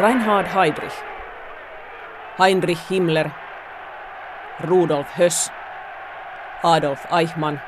Reinhard 0.00 0.54
Heydrich, 0.54 0.94
Heinrich 2.38 2.78
Himmler, 2.88 3.32
Rudolf 4.70 5.18
Höss, 5.18 5.50
Adolf 6.62 7.04
Eichmann, 7.10 7.60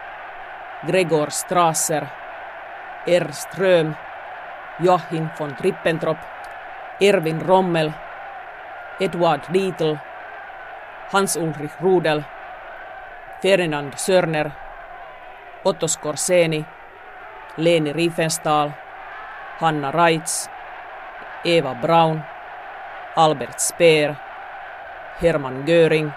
Gregor 0.87 1.33
Strasser, 1.33 2.07
Ernst 3.05 3.48
Röhm, 3.59 3.97
Joachim 4.79 5.29
von 5.35 5.57
Trippentrop, 5.57 6.19
Erwin 7.01 7.43
Rommel, 7.43 7.93
Edward 9.01 9.49
Dietl, 9.52 9.99
Hans-Ulrich 11.12 11.73
Rudel, 11.83 12.24
Ferdinand 13.43 13.99
Sörner, 13.99 14.52
Otto 15.65 15.88
Skorseni, 15.88 16.65
Leni 17.57 17.91
Riefenstahl, 17.91 18.73
Hanna 19.60 19.91
Reitz, 19.91 20.49
Eva 21.45 21.75
Braun, 21.75 22.23
Albert 23.17 23.61
Speer, 23.61 24.17
Hermann 25.21 25.65
Göring, 25.65 26.13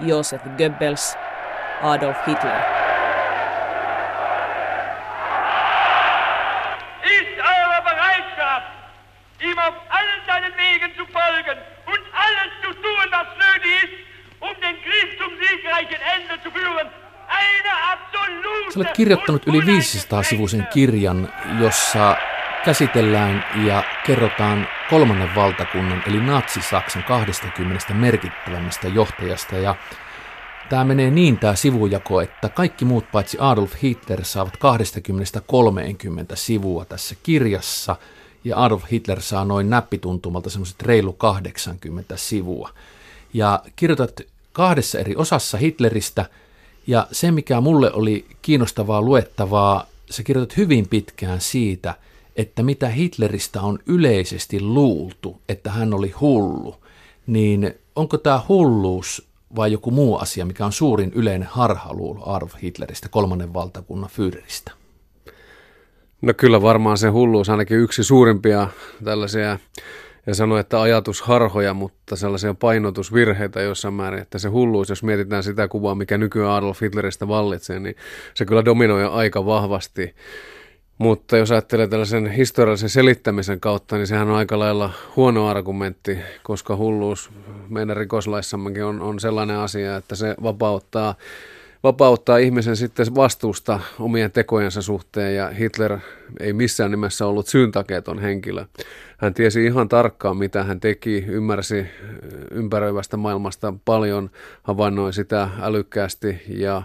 Josef 0.00 0.40
Goebbels, 0.58 1.16
Adolf 1.82 2.18
Hitler. 2.26 2.60
Ist 7.02 7.36
eure 7.38 7.82
Bereitschaft, 7.82 8.66
ihm 9.40 9.58
auf 9.58 9.74
allen 9.88 10.20
seinen 10.26 10.52
Wegen 10.56 10.94
zu 10.94 11.06
folgen 11.06 11.58
und 11.86 12.02
alles 12.12 12.52
zu 12.62 12.70
tun, 12.74 13.06
was 13.10 13.28
nötig 13.40 13.82
ist, 13.82 13.94
um 14.40 14.54
den 14.60 14.76
Krieg 14.84 15.18
zum 15.18 15.30
siegreichen 15.40 16.00
Ende 16.14 16.42
zu 16.42 16.50
führen, 16.50 16.88
eine 17.28 17.72
absolute... 17.92 18.72
Sä 18.72 18.78
olet 18.78 18.92
kirjoittanut 18.92 19.46
yli 19.46 19.60
500-sivuisen 19.60 20.66
kirjan, 20.70 21.28
jossa 21.60 22.16
käsitellään 22.64 23.44
ja 23.66 23.82
kerrotaan 24.06 24.68
kolmannen 24.90 25.34
valtakunnan 25.34 26.02
eli 26.06 26.20
Natsi-Saksan 26.20 27.04
20 27.04 27.94
merkittävämmästä 27.94 28.88
johtajasta. 28.88 29.56
Ja 29.56 29.74
Tämä 30.70 30.84
menee 30.84 31.10
niin 31.10 31.38
tämä 31.38 31.54
sivujako, 31.54 32.20
että 32.20 32.48
kaikki 32.48 32.84
muut 32.84 33.04
paitsi 33.12 33.36
Adolf 33.40 33.72
Hitler 33.82 34.24
saavat 34.24 34.54
20-30 34.54 34.58
sivua 36.34 36.84
tässä 36.84 37.14
kirjassa. 37.22 37.96
Ja 38.44 38.64
Adolf 38.64 38.84
Hitler 38.92 39.20
saa 39.20 39.44
noin 39.44 39.70
näppituntumalta 39.70 40.50
semmoiset 40.50 40.82
reilu 40.82 41.12
80 41.12 42.16
sivua. 42.16 42.70
Ja 43.32 43.62
kirjoitat 43.76 44.20
kahdessa 44.52 44.98
eri 44.98 45.16
osassa 45.16 45.58
Hitleristä. 45.58 46.26
Ja 46.86 47.06
se 47.12 47.30
mikä 47.30 47.60
mulle 47.60 47.92
oli 47.92 48.26
kiinnostavaa 48.42 49.02
luettavaa, 49.02 49.86
sä 50.10 50.22
kirjoitat 50.22 50.56
hyvin 50.56 50.88
pitkään 50.88 51.40
siitä, 51.40 51.94
että 52.40 52.62
mitä 52.62 52.88
Hitleristä 52.88 53.60
on 53.60 53.78
yleisesti 53.86 54.60
luultu, 54.60 55.40
että 55.48 55.70
hän 55.70 55.94
oli 55.94 56.10
hullu, 56.10 56.76
niin 57.26 57.74
onko 57.96 58.18
tämä 58.18 58.42
hulluus 58.48 59.28
vai 59.56 59.72
joku 59.72 59.90
muu 59.90 60.16
asia, 60.16 60.44
mikä 60.44 60.66
on 60.66 60.72
suurin 60.72 61.12
yleinen 61.14 61.48
harhaluulo 61.52 62.32
Adolf 62.32 62.54
Hitleristä, 62.62 63.08
kolmannen 63.08 63.54
valtakunnan 63.54 64.10
Führeristä? 64.10 64.72
No 66.22 66.34
kyllä 66.36 66.62
varmaan 66.62 66.98
se 66.98 67.08
hulluus 67.08 67.48
ainakin 67.48 67.78
yksi 67.78 68.04
suurimpia 68.04 68.68
tällaisia, 69.04 69.58
ja 70.26 70.34
sano, 70.34 70.58
että 70.58 70.80
ajatusharhoja, 70.80 71.74
mutta 71.74 72.16
sellaisia 72.16 72.54
painotusvirheitä 72.54 73.60
jossain 73.60 73.94
määrin, 73.94 74.22
että 74.22 74.38
se 74.38 74.48
hulluus, 74.48 74.88
jos 74.88 75.02
mietitään 75.02 75.42
sitä 75.42 75.68
kuvaa, 75.68 75.94
mikä 75.94 76.18
nykyään 76.18 76.52
Adolf 76.52 76.82
Hitleristä 76.82 77.28
vallitsee, 77.28 77.80
niin 77.80 77.96
se 78.34 78.44
kyllä 78.44 78.64
dominoi 78.64 79.04
aika 79.04 79.46
vahvasti 79.46 80.14
mutta 81.00 81.36
jos 81.36 81.50
ajattelee 81.50 81.86
tällaisen 81.86 82.30
historiallisen 82.30 82.88
selittämisen 82.88 83.60
kautta, 83.60 83.96
niin 83.96 84.06
sehän 84.06 84.28
on 84.28 84.36
aika 84.36 84.58
lailla 84.58 84.90
huono 85.16 85.48
argumentti, 85.48 86.18
koska 86.42 86.76
hulluus 86.76 87.30
meidän 87.68 87.96
rikoslaissammekin 87.96 88.84
on, 88.84 89.00
on 89.00 89.20
sellainen 89.20 89.56
asia, 89.56 89.96
että 89.96 90.14
se 90.14 90.34
vapauttaa, 90.42 91.14
vapauttaa 91.82 92.38
ihmisen 92.38 92.76
sitten 92.76 93.14
vastuusta 93.14 93.80
omien 93.98 94.32
tekojensa 94.32 94.82
suhteen 94.82 95.36
ja 95.36 95.48
Hitler 95.48 95.98
ei 96.40 96.52
missään 96.52 96.90
nimessä 96.90 97.26
ollut 97.26 97.46
syyntakeeton 97.46 98.18
henkilö. 98.18 98.64
Hän 99.18 99.34
tiesi 99.34 99.66
ihan 99.66 99.88
tarkkaan, 99.88 100.36
mitä 100.36 100.64
hän 100.64 100.80
teki, 100.80 101.24
ymmärsi 101.28 101.86
ympäröivästä 102.50 103.16
maailmasta 103.16 103.74
paljon, 103.84 104.30
havainnoi 104.62 105.12
sitä 105.12 105.48
älykkäästi 105.60 106.42
ja, 106.48 106.82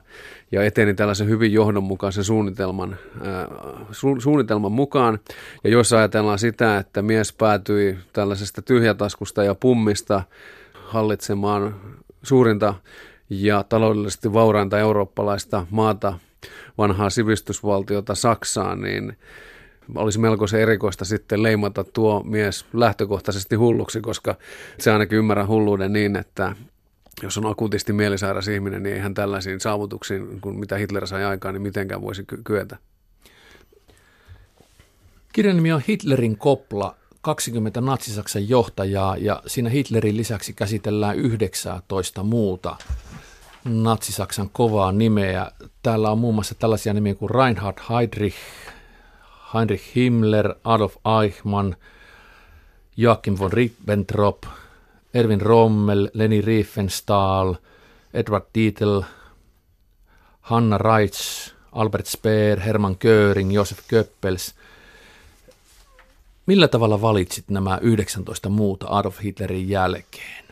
ja 0.51 0.63
eteni 0.63 0.93
tällaisen 0.93 1.29
hyvin 1.29 1.53
johdonmukaisen 1.53 2.23
suunnitelman, 2.23 2.97
äh, 3.27 3.87
su, 3.91 4.15
suunnitelman 4.19 4.71
mukaan. 4.71 5.19
Ja 5.63 5.69
jos 5.69 5.93
ajatellaan 5.93 6.39
sitä, 6.39 6.77
että 6.77 7.01
mies 7.01 7.33
päätyi 7.33 7.97
tällaisesta 8.13 8.61
tyhjätaskusta 8.61 9.43
ja 9.43 9.55
pummista 9.55 10.23
hallitsemaan 10.73 11.75
suurinta 12.23 12.73
ja 13.29 13.63
taloudellisesti 13.63 14.33
vaurainta 14.33 14.79
eurooppalaista 14.79 15.67
maata, 15.69 16.19
vanhaa 16.77 17.09
sivistysvaltiota 17.09 18.15
Saksaan, 18.15 18.81
niin 18.81 19.17
olisi 19.95 20.19
melkoisen 20.19 20.61
erikoista 20.61 21.05
sitten 21.05 21.43
leimata 21.43 21.83
tuo 21.83 22.23
mies 22.23 22.65
lähtökohtaisesti 22.73 23.55
hulluksi, 23.55 24.01
koska 24.01 24.35
se 24.79 24.91
ainakin 24.91 25.17
ymmärrä 25.17 25.47
hulluuden 25.47 25.93
niin, 25.93 26.15
että 26.15 26.55
jos 27.23 27.37
on 27.37 27.45
akuutisti 27.45 27.93
mielisairas 27.93 28.47
ihminen, 28.47 28.83
niin 28.83 28.95
eihän 28.95 29.13
tällaisiin 29.13 29.59
saavutuksiin, 29.59 30.41
kuin 30.41 30.59
mitä 30.59 30.77
Hitler 30.77 31.07
sai 31.07 31.25
aikaan, 31.25 31.53
niin 31.53 31.61
mitenkään 31.61 32.01
voisi 32.01 32.23
ky- 32.27 32.41
kyetä. 32.43 32.77
Kirjan 35.33 35.55
nimi 35.55 35.71
on 35.71 35.81
Hitlerin 35.87 36.37
kopla, 36.37 36.95
20 37.21 37.81
natsisaksan 37.81 38.49
johtajaa 38.49 39.17
ja 39.17 39.41
siinä 39.47 39.69
Hitlerin 39.69 40.17
lisäksi 40.17 40.53
käsitellään 40.53 41.15
19 41.15 42.23
muuta 42.23 42.75
natsisaksan 43.65 44.49
kovaa 44.53 44.91
nimeä. 44.91 45.51
Täällä 45.83 46.11
on 46.11 46.17
muun 46.17 46.35
muassa 46.35 46.55
tällaisia 46.55 46.93
nimiä 46.93 47.15
kuin 47.15 47.29
Reinhard 47.29 47.77
Heydrich, 47.89 48.37
Heinrich 49.53 49.95
Himmler, 49.95 50.55
Adolf 50.63 50.95
Eichmann, 51.23 51.75
Joachim 52.97 53.35
von 53.39 53.53
Ribbentrop, 53.53 54.43
Erwin 55.13 55.41
Rommel, 55.41 56.09
Leni 56.13 56.41
Riefenstahl, 56.41 57.53
Edward 58.13 58.45
Dietl, 58.55 59.01
Hanna 60.41 60.77
Reitz, 60.77 61.51
Albert 61.71 62.05
Speer, 62.05 62.59
Hermann 62.59 62.95
Göring, 62.99 63.53
Josef 63.53 63.79
Goebbels. 63.89 64.55
Millä 66.45 66.67
tavalla 66.67 67.01
valitsit 67.01 67.49
nämä 67.49 67.79
19 67.81 68.49
muuta 68.49 68.87
Adolf 68.89 69.23
Hitlerin 69.23 69.69
jälkeen? 69.69 70.44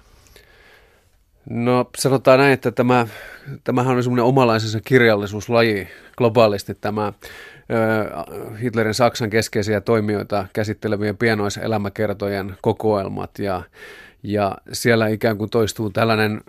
No 1.49 1.89
sanotaan 1.97 2.39
näin, 2.39 2.53
että 2.53 2.71
tämä, 2.71 3.07
tämähän 3.63 3.97
on 3.97 4.03
semmoinen 4.03 4.25
omalaisensa 4.25 4.79
kirjallisuuslaji 4.81 5.87
globaalisti 6.17 6.75
tämä 6.81 7.13
Hitlerin 8.61 8.93
Saksan 8.93 9.29
keskeisiä 9.29 9.81
toimijoita 9.81 10.45
käsittelevien 10.53 11.17
pienoiselämäkertojen 11.17 12.55
kokoelmat 12.61 13.39
ja, 13.39 13.63
ja 14.23 14.57
siellä 14.71 15.07
ikään 15.07 15.37
kuin 15.37 15.49
toistuu 15.49 15.89
tällainen 15.89 16.41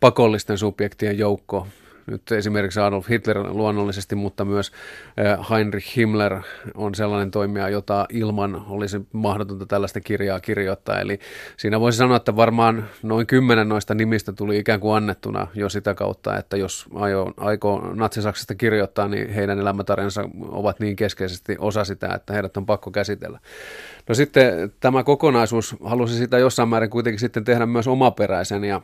pakollisten 0.00 0.58
subjektien 0.58 1.18
joukko, 1.18 1.66
nyt 2.10 2.32
esimerkiksi 2.32 2.80
Adolf 2.80 3.08
Hitler 3.08 3.38
luonnollisesti, 3.38 4.14
mutta 4.14 4.44
myös 4.44 4.72
eh, 5.16 5.50
Heinrich 5.50 5.96
Himmler 5.96 6.40
on 6.74 6.94
sellainen 6.94 7.30
toimija, 7.30 7.68
jota 7.68 8.06
ilman 8.08 8.64
olisi 8.68 9.00
mahdotonta 9.12 9.66
tällaista 9.66 10.00
kirjaa 10.00 10.40
kirjoittaa. 10.40 11.00
Eli 11.00 11.18
siinä 11.56 11.80
voisi 11.80 11.98
sanoa, 11.98 12.16
että 12.16 12.36
varmaan 12.36 12.88
noin 13.02 13.26
kymmenen 13.26 13.68
noista 13.68 13.94
nimistä 13.94 14.32
tuli 14.32 14.58
ikään 14.58 14.80
kuin 14.80 14.96
annettuna 14.96 15.46
jo 15.54 15.68
sitä 15.68 15.94
kautta, 15.94 16.36
että 16.36 16.56
jos 16.56 16.86
aio, 16.94 17.32
aikoo 17.36 17.94
Natsi-Saksasta 17.94 18.54
kirjoittaa, 18.54 19.08
niin 19.08 19.30
heidän 19.30 19.58
elämätarinsa 19.58 20.28
ovat 20.48 20.80
niin 20.80 20.96
keskeisesti 20.96 21.56
osa 21.58 21.84
sitä, 21.84 22.08
että 22.14 22.32
heidät 22.32 22.56
on 22.56 22.66
pakko 22.66 22.90
käsitellä. 22.90 23.40
No 24.08 24.14
sitten 24.14 24.72
tämä 24.80 25.04
kokonaisuus 25.04 25.76
halusi 25.84 26.14
sitä 26.14 26.38
jossain 26.38 26.68
määrin 26.68 26.90
kuitenkin 26.90 27.20
sitten 27.20 27.44
tehdä 27.44 27.66
myös 27.66 27.88
omaperäisen 27.88 28.64
ja 28.64 28.80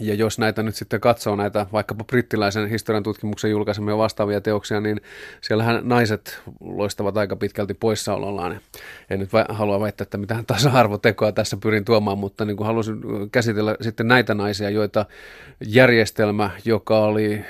ja 0.00 0.14
jos 0.14 0.38
näitä 0.38 0.62
nyt 0.62 0.74
sitten 0.74 1.00
katsoo 1.00 1.36
näitä 1.36 1.66
vaikkapa 1.72 2.04
brittiläisen 2.04 2.68
historian 2.68 3.02
tutkimuksen 3.02 3.50
julkaisemia 3.50 3.98
vastaavia 3.98 4.40
teoksia, 4.40 4.80
niin 4.80 5.00
siellähän 5.40 5.80
naiset 5.82 6.40
loistavat 6.60 7.16
aika 7.16 7.36
pitkälti 7.36 7.74
poissaolollaan. 7.74 8.60
En 9.10 9.18
nyt 9.18 9.30
halua 9.48 9.80
väittää, 9.80 10.02
että 10.02 10.18
mitään 10.18 10.46
tasa-arvotekoa 10.46 11.32
tässä 11.32 11.56
pyrin 11.56 11.84
tuomaan, 11.84 12.18
mutta 12.18 12.44
niin 12.44 12.56
kuin 12.56 12.66
halusin 12.66 13.00
käsitellä 13.32 13.76
sitten 13.80 14.08
näitä 14.08 14.34
naisia, 14.34 14.70
joita 14.70 15.06
järjestelmä, 15.66 16.50
joka 16.64 16.98
oli 16.98 17.44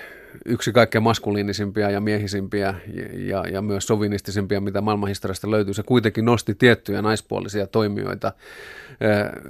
yksi 0.44 0.72
kaikkein 0.72 1.02
maskuliinisimpia 1.02 1.90
ja 1.90 2.00
miehisimpiä 2.00 2.74
ja, 3.12 3.44
ja 3.52 3.62
myös 3.62 3.86
sovinistisimpia, 3.86 4.60
mitä 4.60 4.80
maailmanhistoriasta 4.80 5.50
löytyy. 5.50 5.74
Se 5.74 5.82
kuitenkin 5.82 6.24
nosti 6.24 6.54
tiettyjä 6.54 7.02
naispuolisia 7.02 7.66
toimijoita 7.66 8.32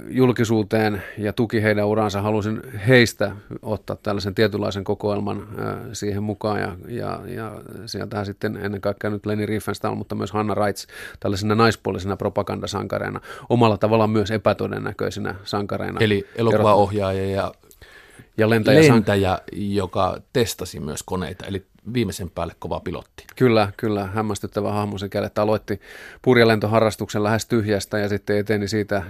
julkisuuteen 0.09 1.03
ja 1.17 1.33
tuki 1.33 1.63
heidän 1.63 1.85
uransa. 1.85 2.21
Halusin 2.21 2.61
heistä 2.87 3.31
ottaa 3.61 3.95
tällaisen 4.03 4.35
tietynlaisen 4.35 4.83
kokoelman 4.83 5.47
siihen 5.93 6.23
mukaan 6.23 6.59
ja, 6.59 6.75
ja, 6.87 7.19
ja 7.25 7.61
sieltähän 7.85 8.25
sitten 8.25 8.57
ennen 8.57 8.81
kaikkea 8.81 9.09
nyt 9.09 9.25
Leni 9.25 9.45
Riefenstahl, 9.45 9.95
mutta 9.95 10.15
myös 10.15 10.31
Hanna 10.31 10.53
Reitz 10.53 10.87
tällaisena 11.19 11.55
naispuolisena 11.55 12.17
propagandasankareina, 12.17 13.21
omalla 13.49 13.77
tavallaan 13.77 14.09
myös 14.09 14.31
epätodennäköisinä 14.31 15.35
sankareina. 15.43 15.99
Eli 15.99 16.27
elokuvaohjaaja 16.35 17.25
ja 17.25 17.51
ja 18.39 18.49
lentäjä, 18.49 18.93
lentäjä 18.93 19.39
joka 19.51 20.21
testasi 20.33 20.79
myös 20.79 21.03
koneita, 21.03 21.45
eli 21.45 21.65
viimeisen 21.93 22.29
päälle 22.29 22.55
kova 22.59 22.79
pilotti. 22.79 23.25
Kyllä, 23.35 23.71
kyllä, 23.77 24.05
hämmästyttävä 24.05 24.71
hahmo 24.71 24.97
sekä, 24.97 25.25
että 25.25 25.41
aloitti 25.41 25.81
purjelentoharrastuksen 26.21 27.23
lähes 27.23 27.45
tyhjästä 27.45 27.99
ja 27.99 28.09
sitten 28.09 28.37
eteni 28.37 28.67
siitä 28.67 28.97
äh, 28.97 29.05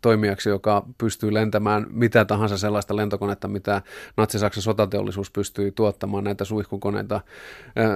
toimijaksi, 0.00 0.48
joka 0.48 0.86
pystyy 0.98 1.34
lentämään 1.34 1.86
mitä 1.90 2.24
tahansa 2.24 2.58
sellaista 2.58 2.96
lentokonetta, 2.96 3.48
mitä 3.48 3.82
Natsi-Saksan 4.16 4.62
sotateollisuus 4.62 5.30
pystyy 5.30 5.72
tuottamaan 5.72 6.24
näitä 6.24 6.44
suihkukoneita, 6.44 7.14
äh, 7.14 7.22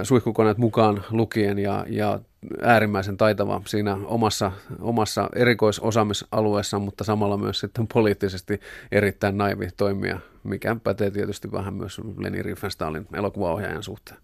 suihkukoneet 0.03 0.57
mukaan 0.57 1.03
lukien. 1.11 1.59
Ja, 1.59 1.85
ja 1.89 2.19
äärimmäisen 2.61 3.17
taitava 3.17 3.61
siinä 3.65 3.97
omassa, 4.05 4.51
omassa 4.79 5.29
erikoisosaamisalueessa, 5.35 6.79
mutta 6.79 7.03
samalla 7.03 7.37
myös 7.37 7.59
sitten 7.59 7.87
poliittisesti 7.93 8.59
erittäin 8.91 9.37
naivi 9.37 9.67
toimija, 9.77 10.19
mikä 10.43 10.75
pätee 10.83 11.11
tietysti 11.11 11.51
vähän 11.51 11.73
myös 11.73 12.01
Leni 12.17 12.41
Riefenstahlin 12.41 13.07
elokuvaohjaajan 13.13 13.83
suhteen. 13.83 14.17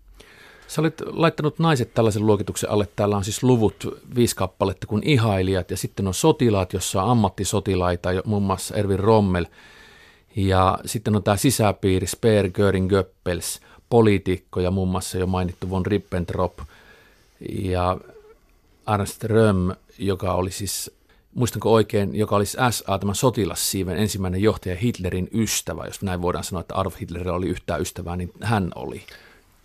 Sä 0.68 0.82
olet 0.82 1.02
laittanut 1.06 1.60
naiset 1.60 1.94
tällaisen 1.94 2.28
luokituksen 2.28 2.70
alle. 2.70 2.88
Täällä 2.96 3.18
on 3.18 3.24
siis 3.24 3.44
luvut 3.44 4.02
viisi 4.16 4.36
kappaletta 4.36 4.88
kuin 4.88 5.04
ihailijat 5.06 5.72
ja 5.72 5.78
sitten 5.78 6.08
on 6.08 6.14
sotilaat, 6.14 6.74
jossa 6.74 7.04
on 7.04 7.10
ammattisotilaita, 7.10 8.10
muun 8.26 8.44
muassa 8.44 8.76
Ervin 8.76 9.00
Rommel. 9.00 9.46
Ja 10.36 10.80
sitten 10.86 11.16
on 11.16 11.24
tämä 11.24 11.38
sisäpiiri, 11.38 12.08
Speer, 12.08 12.50
Göring, 12.50 12.90
Göppels, 12.90 13.60
poliitikkoja, 13.90 14.72
muun 14.72 14.90
muassa 14.90 15.18
jo 15.18 15.28
mainittu 15.28 15.70
von 15.70 15.86
Ribbentrop– 15.86 16.54
ja 17.52 17.98
Ernst 18.94 19.24
Röm, 19.24 19.72
joka 19.98 20.34
oli 20.34 20.52
siis, 20.52 20.92
muistanko 21.34 21.74
oikein, 21.74 22.16
joka 22.16 22.36
oli 22.36 22.46
SA, 22.46 23.00
tämä 23.00 23.14
sotilassiiven 23.14 23.98
ensimmäinen 23.98 24.42
johtaja 24.42 24.76
Hitlerin 24.76 25.30
ystävä, 25.34 25.86
jos 25.86 26.02
näin 26.02 26.22
voidaan 26.22 26.44
sanoa, 26.44 26.62
että 26.62 26.80
Adolf 26.80 27.00
Hitler 27.00 27.30
oli 27.30 27.48
yhtään 27.48 27.82
ystävää, 27.82 28.16
niin 28.16 28.32
hän 28.42 28.72
oli. 28.76 29.02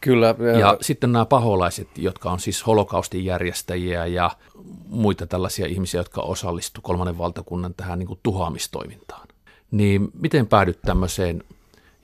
Kyllä. 0.00 0.34
Ja, 0.60 0.76
sitten 0.80 1.12
nämä 1.12 1.24
paholaiset, 1.24 1.88
jotka 1.96 2.30
on 2.30 2.40
siis 2.40 2.66
holokaustin 2.66 3.24
järjestäjiä 3.24 4.06
ja 4.06 4.30
muita 4.88 5.26
tällaisia 5.26 5.66
ihmisiä, 5.66 6.00
jotka 6.00 6.20
osallistuivat 6.20 6.84
kolmannen 6.84 7.18
valtakunnan 7.18 7.74
tähän 7.74 7.98
niin 7.98 8.06
kuin 8.06 8.20
tuhoamistoimintaan. 8.22 9.28
Niin 9.70 10.10
miten 10.14 10.46
päädyt 10.46 10.78
tämmöiseen 10.82 11.44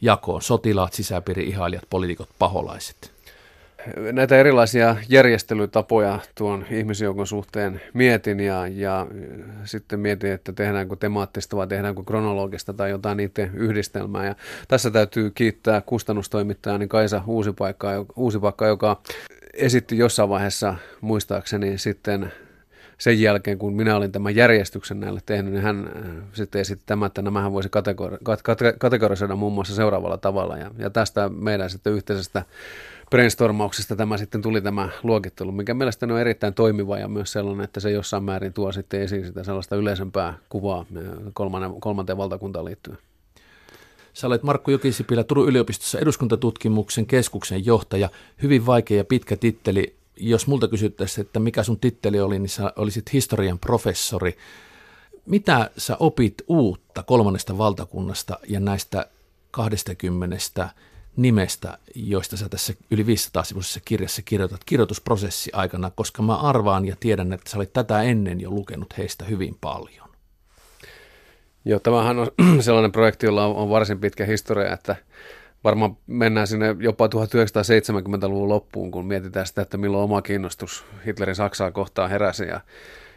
jakoon? 0.01 0.43
Sotilaat, 0.43 0.93
sisäpiiri-ihailijat, 0.93 1.85
poliitikot, 1.91 2.29
paholaiset? 2.39 3.14
Näitä 4.13 4.37
erilaisia 4.37 4.97
järjestelytapoja 5.09 6.19
tuon 6.35 6.65
ihmisjoukon 6.71 7.27
suhteen 7.27 7.81
mietin 7.95 8.41
ja, 8.41 8.67
ja 8.67 9.07
sitten 9.65 10.01
mietin, 10.01 10.33
että 10.33 10.53
tehdäänkö 10.53 10.97
temaattista 10.97 11.57
vai 11.57 11.67
tehdäänkö 11.67 12.03
kronologista 12.07 12.73
tai 12.73 12.91
jotain 12.91 13.17
niiden 13.17 13.51
yhdistelmää. 13.55 14.27
Ja 14.27 14.35
tässä 14.69 14.91
täytyy 14.91 15.31
kiittää 15.31 15.81
kustannustoimittajani 15.81 16.89
Kaisa 16.89 17.23
Uusipaikka, 18.17 18.67
joka 18.67 19.01
esitti 19.55 19.99
jossain 19.99 20.29
vaiheessa 20.29 20.75
muistaakseni 21.01 21.79
sitten 21.79 22.33
sen 22.99 23.21
jälkeen, 23.21 23.59
kun 23.59 23.73
minä 23.75 23.97
olin 23.97 24.13
tämän 24.13 24.37
järjestyksen 24.37 25.01
näille 25.01 25.21
tehnyt, 25.27 25.53
niin 25.53 25.63
hän 25.63 25.91
sitten 26.33 26.61
esitti 26.61 26.85
tämän, 26.87 27.07
että 27.07 27.23
nämähän 27.23 27.53
voisi 27.53 27.69
kategori- 27.69 28.77
kategorisoida 28.79 29.37
muun 29.37 29.53
muassa 29.53 29.75
seuraavalla 29.75 30.19
tavalla. 30.19 30.57
Ja, 30.57 30.71
ja 30.79 30.91
tästä 30.91 31.29
meidän 31.29 31.71
sitten 31.71 31.93
yhteisestä 31.93 32.45
brainstormauksesta 33.11 33.97
tämä 33.97 34.19
sitten 34.19 34.43
tuli 34.43 34.61
tämä 34.61 34.89
luokittelu, 35.03 35.53
mikä 35.53 35.75
mielestäni 35.75 36.13
on 36.13 36.21
erittäin 36.21 36.55
toimiva 36.55 36.99
ja 36.99 37.09
myös 37.09 37.33
sellainen, 37.33 37.65
että 37.65 37.81
se 37.81 37.91
jossain 37.91 38.25
määrin 38.25 38.53
tuo 38.53 38.73
sitten 38.73 39.01
esiin 39.03 39.27
sitä 39.27 39.45
sellaista 39.45 39.77
yleisempää 39.77 40.39
kuvaa 40.49 40.87
kolmannen, 41.33 41.81
kolmanteen 41.81 42.19
valtakuntaan 42.19 42.65
liittyen. 42.65 42.99
Sä 44.13 44.27
olet 44.27 44.43
Markku 44.43 44.71
Jokisipilä 44.71 45.25
Turun 45.25 45.49
yliopistossa 45.49 45.99
eduskuntatutkimuksen 45.99 47.07
keskuksen 47.07 47.67
johtaja. 47.67 48.09
Hyvin 48.43 48.67
vaikea 48.67 48.97
ja 48.97 49.05
pitkä 49.05 49.37
titteli. 49.37 49.95
Jos 50.17 50.47
multa 50.47 50.69
kysyttäisiin, 50.69 51.27
että 51.27 51.41
mikä 51.41 51.63
sun 51.63 51.81
titteli 51.81 52.21
oli, 52.21 52.39
niin 52.39 52.49
sä 52.49 52.73
olisit 52.77 53.13
historian 53.13 53.59
professori. 53.59 54.37
Mitä 55.27 55.71
sä 55.77 55.97
opit 56.01 56.35
uutta 56.49 57.03
kolmannesta 57.03 57.59
valtakunnasta 57.59 58.39
ja 58.49 58.61
näistä 58.61 59.07
20 59.51 60.69
nimestä, 61.17 61.79
joista 61.95 62.37
sä 62.37 62.49
tässä 62.49 62.73
yli 62.91 63.07
500 63.07 63.45
sivuisessa 63.45 63.81
kirjassa 63.85 64.23
kirjoitat 64.23 64.61
kirjoitusprosessi 64.67 65.51
aikana, 65.53 65.91
koska 65.91 66.23
mä 66.23 66.37
arvaan 66.37 66.85
ja 66.85 66.97
tiedän, 67.01 67.33
että 67.33 67.51
sä 67.51 67.57
olit 67.57 67.73
tätä 67.73 68.03
ennen 68.03 68.41
jo 68.41 68.51
lukenut 68.51 68.99
heistä 68.99 69.25
hyvin 69.25 69.57
paljon. 69.61 70.09
Joo, 71.65 71.81
tämähän 71.81 72.19
on 72.19 72.31
sellainen 72.61 72.93
projekti, 72.93 73.27
jolla 73.27 73.47
on 73.47 73.71
varsin 73.71 74.01
pitkä 74.01 74.27
historia, 74.27 74.73
että 74.73 74.97
varmaan 75.65 75.97
mennään 76.07 76.47
sinne 76.47 76.77
jopa 76.79 77.07
1970-luvun 77.07 78.49
loppuun, 78.49 78.91
kun 78.91 79.07
mietitään 79.07 79.47
sitä, 79.47 79.63
että 79.63 79.77
milloin 79.77 80.05
oma 80.05 80.23
kiinnostus 80.23 80.85
Hitlerin 81.07 81.37
Saksaa 81.37 81.73
kohtaan 81.73 82.11
heräsi. 82.11 82.45
Ja, 82.45 82.61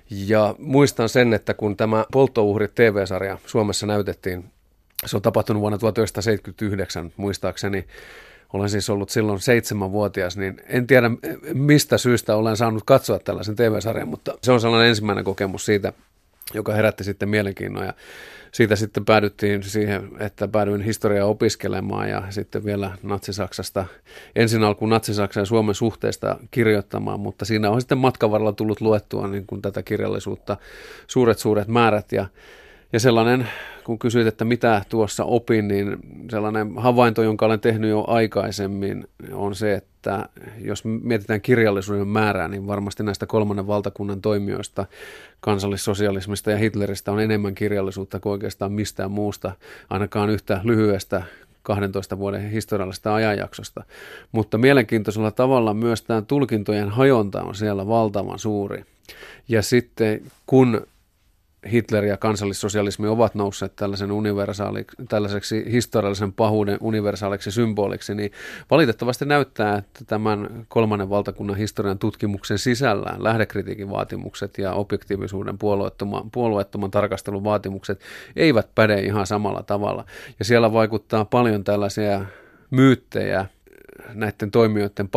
ja 0.09 0.55
muistan 0.59 1.09
sen, 1.09 1.33
että 1.33 1.53
kun 1.53 1.77
tämä 1.77 2.05
Polttouhrit 2.11 2.75
TV-sarja 2.75 3.38
Suomessa 3.45 3.88
näytettiin 3.88 4.51
se 5.05 5.15
on 5.15 5.21
tapahtunut 5.21 5.61
vuonna 5.61 5.77
1979, 5.77 7.13
muistaakseni. 7.17 7.88
Olen 8.53 8.69
siis 8.69 8.89
ollut 8.89 9.09
silloin 9.09 9.39
seitsemänvuotias, 9.39 10.38
niin 10.38 10.61
en 10.67 10.88
tiedä 10.88 11.11
mistä 11.53 11.97
syystä 11.97 12.35
olen 12.35 12.57
saanut 12.57 12.83
katsoa 12.85 13.19
tällaisen 13.19 13.55
TV-sarjan, 13.55 14.07
mutta 14.07 14.38
se 14.44 14.51
on 14.51 14.61
sellainen 14.61 14.89
ensimmäinen 14.89 15.23
kokemus 15.23 15.65
siitä, 15.65 15.94
joka 16.53 16.73
herätti 16.73 17.03
sitten 17.03 17.29
mielenkiinnon 17.29 17.85
ja 17.85 17.94
siitä 18.51 18.75
sitten 18.75 19.06
päädyttiin 19.06 19.63
siihen, 19.63 20.09
että 20.19 20.47
päädyin 20.47 20.81
historiaa 20.81 21.27
opiskelemaan 21.27 22.09
ja 22.09 22.23
sitten 22.30 22.66
vielä 22.66 22.97
Natsi-Saksasta, 23.04 23.85
ensin 24.35 24.63
alkuun 24.63 24.89
Natsi-Saksan 24.89 25.42
ja 25.42 25.45
Suomen 25.45 25.75
suhteesta 25.75 26.37
kirjoittamaan, 26.51 27.19
mutta 27.19 27.45
siinä 27.45 27.69
on 27.69 27.81
sitten 27.81 27.97
matkan 27.97 28.31
varrella 28.31 28.54
tullut 28.54 28.81
luettua 28.81 29.27
niin 29.27 29.47
kuin 29.47 29.61
tätä 29.61 29.83
kirjallisuutta 29.83 30.57
suuret 31.07 31.39
suuret 31.39 31.68
määrät 31.68 32.11
ja 32.11 32.25
ja 32.94 32.99
sellainen, 32.99 33.47
kun 33.83 33.99
kysyit, 33.99 34.27
että 34.27 34.45
mitä 34.45 34.81
tuossa 34.89 35.23
opin, 35.23 35.67
niin 35.67 35.97
sellainen 36.31 36.77
havainto, 36.77 37.23
jonka 37.23 37.45
olen 37.45 37.59
tehnyt 37.59 37.89
jo 37.89 38.03
aikaisemmin, 38.07 39.07
on 39.31 39.56
se, 39.56 39.73
että 39.73 40.29
jos 40.61 40.85
mietitään 40.85 41.41
kirjallisuuden 41.41 42.07
määrää, 42.07 42.47
niin 42.47 42.67
varmasti 42.67 43.03
näistä 43.03 43.25
kolmannen 43.25 43.67
valtakunnan 43.67 44.21
toimijoista, 44.21 44.85
kansallissosialismista 45.39 46.51
ja 46.51 46.57
Hitleristä 46.57 47.11
on 47.11 47.19
enemmän 47.19 47.56
kirjallisuutta 47.56 48.19
kuin 48.19 48.31
oikeastaan 48.31 48.71
mistään 48.71 49.11
muusta, 49.11 49.51
ainakaan 49.89 50.29
yhtä 50.29 50.61
lyhyestä 50.63 51.23
12 51.63 52.17
vuoden 52.17 52.51
historiallisesta 52.51 53.15
ajanjaksosta. 53.15 53.83
Mutta 54.31 54.57
mielenkiintoisella 54.57 55.31
tavalla 55.31 55.73
myös 55.73 56.01
tämä 56.01 56.21
tulkintojen 56.21 56.89
hajonta 56.89 57.41
on 57.41 57.56
siellä 57.56 57.87
valtavan 57.87 58.39
suuri. 58.39 58.83
Ja 59.47 59.61
sitten 59.61 60.21
kun 60.45 60.87
Hitler 61.71 62.06
ja 62.06 62.18
kansallissosialismi 62.18 63.07
ovat 63.07 63.35
nousseet 63.35 63.76
tällaisen 63.76 64.11
tällaiseksi 65.09 65.71
historiallisen 65.71 66.33
pahuuden 66.33 66.78
universaaliksi 66.81 67.52
symboliksi, 67.52 68.16
niin 68.16 68.31
valitettavasti 68.71 69.26
näyttää, 69.26 69.78
että 69.78 70.06
tämän 70.07 70.66
kolmannen 70.68 71.09
valtakunnan 71.09 71.57
historian 71.57 71.99
tutkimuksen 71.99 72.57
sisällään 72.57 73.23
lähdekritiikin 73.23 73.90
vaatimukset 73.90 74.57
ja 74.57 74.73
objektiivisuuden 74.73 75.57
puolueettoman, 75.57 76.31
puolueettoman 76.31 76.92
tarkastelun 76.92 77.44
vaatimukset 77.44 78.02
eivät 78.35 78.69
päde 78.76 79.02
ihan 79.02 79.28
samalla 79.28 79.64
tavalla. 79.64 80.06
Ja 80.40 80.45
siellä 80.45 80.73
vaikuttaa 80.73 81.26
paljon 81.26 81.64
tällaisia 81.64 82.26
myyttejä, 82.69 83.45
näiden 84.14 84.52
toimijoiden 84.52 85.09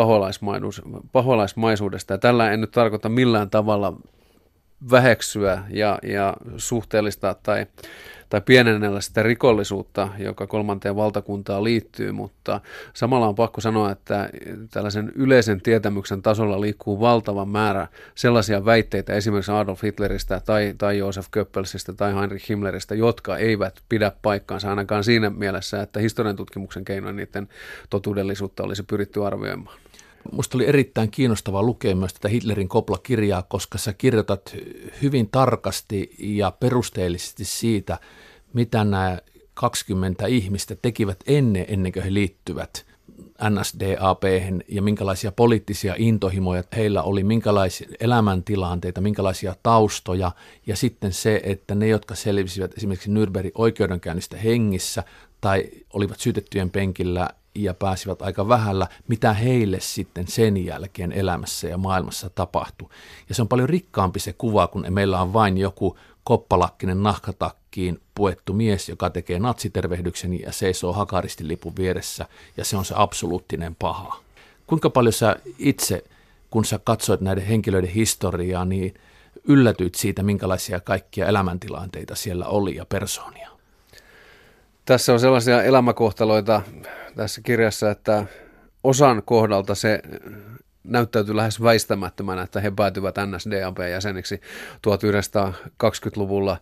paholaismaisuudesta. 1.13 2.15
Ja 2.15 2.19
tällä 2.19 2.53
en 2.53 2.61
nyt 2.61 2.71
tarkoita 2.71 3.09
millään 3.09 3.51
tavalla 3.51 3.97
väheksyä 4.91 5.63
ja, 5.71 5.99
ja 6.03 6.37
suhteellistaa 6.57 7.35
tai, 7.35 7.67
tai 8.29 8.41
pienennellä 8.41 9.01
sitä 9.01 9.23
rikollisuutta, 9.23 10.09
joka 10.19 10.47
kolmanteen 10.47 10.97
valtakuntaan 10.97 11.65
liittyy, 11.65 12.13
mutta 12.13 12.61
samalla 12.95 13.29
on 13.29 13.35
pakko 13.35 13.61
sanoa, 13.61 13.91
että 13.91 14.31
tällaisen 14.71 15.13
yleisen 15.15 15.61
tietämyksen 15.61 16.23
tasolla 16.23 16.61
liikkuu 16.61 17.01
valtava 17.01 17.45
määrä 17.45 17.89
sellaisia 18.15 18.65
väitteitä 18.65 19.15
esimerkiksi 19.15 19.53
Adolf 19.53 19.83
Hitleristä 19.83 20.41
tai, 20.45 20.75
tai 20.79 20.99
Josef 20.99 21.31
Goebbelsistä 21.31 21.93
tai 21.93 22.15
Heinrich 22.15 22.49
Himmleristä, 22.49 22.95
jotka 22.95 23.37
eivät 23.37 23.81
pidä 23.89 24.13
paikkaansa 24.23 24.71
ainakaan 24.71 25.05
siinä 25.05 25.31
mielessä, 25.31 25.83
että 25.83 26.01
historian 26.01 26.37
tutkimuksen 26.37 26.85
keinoin 26.85 27.17
niiden 27.17 27.49
totuudellisuutta 27.91 28.63
olisi 28.63 28.83
pyritty 28.83 29.27
arvioimaan. 29.27 29.79
Musta 30.33 30.59
oli 30.59 30.67
erittäin 30.67 31.11
kiinnostava 31.11 31.63
lukea 31.63 31.97
myös 31.97 32.15
tätä 32.15 32.29
Hitlerin 32.29 32.69
koplakirjaa, 32.69 33.43
koska 33.43 33.79
sä 33.79 33.93
kirjoitat 33.93 34.57
hyvin 35.03 35.29
tarkasti 35.33 36.15
ja 36.19 36.51
perusteellisesti 36.51 37.45
siitä, 37.45 37.99
mitä 38.53 38.85
nämä 38.85 39.19
20 39.55 40.27
ihmistä 40.27 40.77
tekivät 40.83 41.19
ennen, 41.27 41.65
ennen 41.69 41.93
kuin 41.93 42.03
he 42.03 42.15
liittyvät 42.15 42.87
NSDAP 43.51 44.23
ja 44.69 44.83
minkälaisia 44.83 45.33
poliittisia 45.33 45.95
intohimoja 45.99 46.65
heillä 46.77 47.03
oli, 47.03 47.25
minkälaisia 47.25 47.89
elämäntilanteita, 48.01 49.01
minkälaisia 49.01 49.55
taustoja. 49.63 50.33
Ja 50.67 50.77
sitten 50.77 51.13
se, 51.13 51.41
että 51.45 51.75
ne, 51.75 51.89
jotka 51.89 52.15
selvisivät 52.15 52.77
esimerkiksi 52.77 53.11
Nürnbergin 53.11 53.53
oikeudenkäynnistä 53.55 54.37
hengissä 54.37 55.05
tai 55.41 55.71
olivat 55.93 56.21
syytettyjen 56.21 56.71
penkillä 56.71 57.31
ja 57.55 57.75
pääsivät 57.75 58.23
aika 58.23 58.49
vähällä, 58.49 58.87
mitä 59.09 59.33
heille 59.33 59.81
sitten 59.81 60.29
sen 60.29 60.65
jälkeen 60.65 61.13
elämässä 61.13 61.69
ja 61.69 61.79
maailmassa 61.79 62.31
tapahtui. 62.31 62.89
Ja 63.29 63.35
se 63.35 63.43
on 63.43 63.49
paljon 63.49 63.69
rikkaampi 63.69 64.21
se 64.21 64.33
kuva, 64.33 64.67
kun 64.67 64.87
meillä 64.91 65.23
on 65.23 65.33
vain 65.33 65.59
joku 65.59 65.97
koppalakkinen 66.25 67.03
nahkatakkiin 67.03 68.01
puettu 68.15 68.53
mies, 68.53 68.89
joka 68.89 69.11
tekee 69.11 69.39
natsitervehdyksen 69.39 70.41
ja 70.41 70.53
seisoo 70.53 70.93
hakaristilipun 70.93 71.77
vieressä, 71.77 72.27
ja 72.57 72.65
se 72.65 72.77
on 72.77 72.85
se 72.85 72.95
absoluuttinen 72.97 73.75
paha. 73.75 74.21
Kuinka 74.67 74.91
paljon 74.91 75.13
sä 75.13 75.37
itse, 75.59 76.05
kun 76.51 76.65
sä 76.65 76.81
katsoit 76.85 77.21
näiden 77.21 77.47
henkilöiden 77.47 77.91
historiaa, 77.91 78.65
niin 78.65 78.95
yllätyit 79.45 79.95
siitä, 79.95 80.23
minkälaisia 80.23 80.81
kaikkia 80.81 81.27
elämäntilanteita 81.27 82.15
siellä 82.15 82.47
oli 82.47 82.77
ja 82.77 82.85
persoonia? 82.85 83.60
Tässä 84.91 85.13
on 85.13 85.21
sellaisia 85.21 85.63
elämäkohtaloita 85.63 86.63
tässä 87.17 87.41
kirjassa, 87.41 87.91
että 87.91 88.25
osan 88.85 89.23
kohdalta 89.25 89.75
se 89.75 90.03
näyttäytyy 90.85 91.37
lähes 91.37 91.63
väistämättömänä, 91.63 92.43
että 92.43 92.61
he 92.61 92.71
päätyvät 92.77 93.15
NSDAP-jäseniksi 93.19 94.41
1920-luvulla 94.87 96.57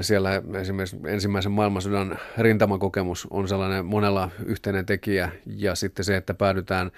siellä 0.00 0.42
esimerkiksi 0.60 0.96
ensimmäisen 1.06 1.52
maailmansodan 1.52 2.18
rintamakokemus 2.38 3.26
on 3.30 3.48
sellainen 3.48 3.86
monella 3.86 4.30
yhteinen 4.46 4.86
tekijä 4.86 5.30
ja 5.46 5.74
sitten 5.74 6.04
se, 6.04 6.16
että 6.16 6.34
päädytään 6.34 6.90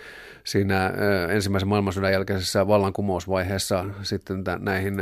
siinä 0.45 0.93
ensimmäisen 1.29 1.69
maailmansodan 1.69 2.13
jälkeisessä 2.13 2.67
vallankumousvaiheessa 2.67 3.85
sitten 4.03 4.45
näihin 4.59 4.95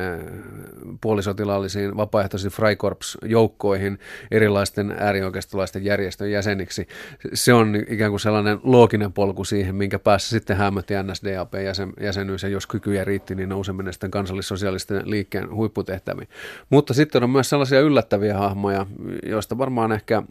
puolisotilaallisiin 1.01 1.97
vapaaehtoisiin 1.97 2.53
Freikorps-joukkoihin 2.53 3.99
erilaisten 4.31 4.95
äärioikeistolaisten 4.99 5.85
järjestön 5.85 6.31
jäseniksi. 6.31 6.89
Se 7.35 7.53
on 7.53 7.77
ikään 7.89 8.11
kuin 8.13 8.21
sellainen 8.21 8.59
looginen 8.63 9.13
polku 9.13 9.45
siihen, 9.45 9.75
minkä 9.75 9.99
päässä 9.99 10.31
sitten 10.31 10.57
hämötti 10.57 10.95
NSDAP-jäsenyys 10.95 12.43
ja 12.43 12.49
jos 12.49 12.67
kykyjä 12.67 13.05
riitti, 13.05 13.35
niin 13.35 13.49
nouseminen 13.49 13.93
sitten 13.93 14.11
kansallissosiaalisten 14.11 15.03
liikkeen 15.05 15.55
huipputehtäviin. 15.55 16.29
Mutta 16.71 16.95
sitten 16.95 17.25
on 17.25 17.31
myös 17.31 17.51
sellaisia 17.51 17.66
sellaisia 17.67 17.87
yllättäviä 17.87 18.39
hahmoja, 18.39 18.87
joista 19.27 19.59
varmaan 19.59 19.93
ehkä 19.93 20.23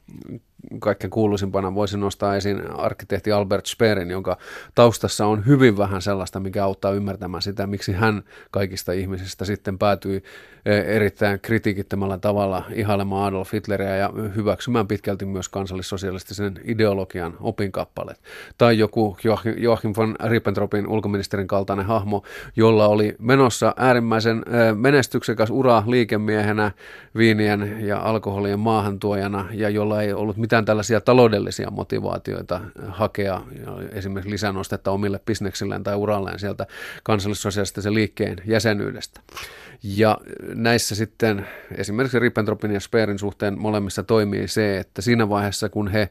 kaikkein 0.80 1.12
kuuluisimpana 1.12 1.76
voisi 1.76 1.98
nostaa 1.98 2.36
esiin 2.36 2.72
arkkitehti 2.72 3.32
Albert 3.32 3.66
Speerin, 3.66 4.12
jonka 4.12 4.38
taustassa 4.76 5.26
on 5.26 5.46
hyvin 5.46 5.78
vähän 5.78 6.02
sellaista, 6.02 6.40
mikä 6.40 6.64
auttaa 6.64 6.92
ymmärtämään 6.92 7.42
sitä, 7.42 7.68
miksi 7.68 7.94
hän 7.94 8.24
kaikista 8.52 8.92
ihmisistä 8.92 9.46
sitten 9.46 9.78
päätyi 9.78 10.24
e, 10.66 10.78
erittäin 10.78 11.40
kritiikittömällä 11.40 12.18
tavalla 12.18 12.64
ihailemaan 12.74 13.28
Adolf 13.28 13.54
Hitleria 13.54 13.96
ja 13.96 14.14
hyväksymään 14.36 14.88
pitkälti 14.88 15.26
myös 15.26 15.50
kansallissosialistisen 15.50 16.60
ideologian 16.64 17.34
opinkappaleet. 17.40 18.22
Tai 18.58 18.78
joku 18.78 19.18
Joachim 19.58 19.94
von 19.98 20.16
Ribbentropin 20.24 20.88
ulkoministerin 20.88 21.48
kaltainen 21.48 21.86
hahmo, 21.86 22.24
jolla 22.56 22.88
oli 22.88 23.16
menossa 23.20 23.74
äärimmäisen 23.78 24.38
e, 24.38 24.74
menestyksekäs 24.74 25.50
ura 25.50 25.84
liikemiehenä, 25.88 26.72
viinien 27.18 27.78
ja 27.88 28.00
alkoholien 28.00 28.60
maahantuojana 28.60 29.46
ja 29.52 29.70
jolla 29.70 30.02
ei 30.02 30.14
ollut 30.14 30.38
mitään 30.38 30.55
mitään 30.56 30.66
tällaisia 30.66 31.02
taloudellisia 31.02 31.72
motivaatioita 31.72 32.62
hakea 32.88 33.42
esimerkiksi 33.92 34.32
lisänostetta 34.32 34.92
omille 34.92 35.20
bisneksilleen 35.26 35.84
tai 35.84 35.96
uralleen 35.96 36.40
sieltä 36.40 36.68
kansallissosiaalisten 37.04 37.94
liikkeen 37.94 38.38
jäsenyydestä. 38.46 39.22
Ja 39.84 40.18
näissä 40.54 40.96
sitten 40.96 41.48
esimerkiksi 41.78 42.20
Rippentropin 42.20 42.72
ja 42.72 42.80
Speerin 42.80 43.20
suhteen 43.20 43.60
molemmissa 43.60 44.04
toimii 44.04 44.48
se, 44.48 44.78
että 44.78 45.02
siinä 45.02 45.30
vaiheessa 45.30 45.70
kun 45.70 45.88
he 45.88 46.10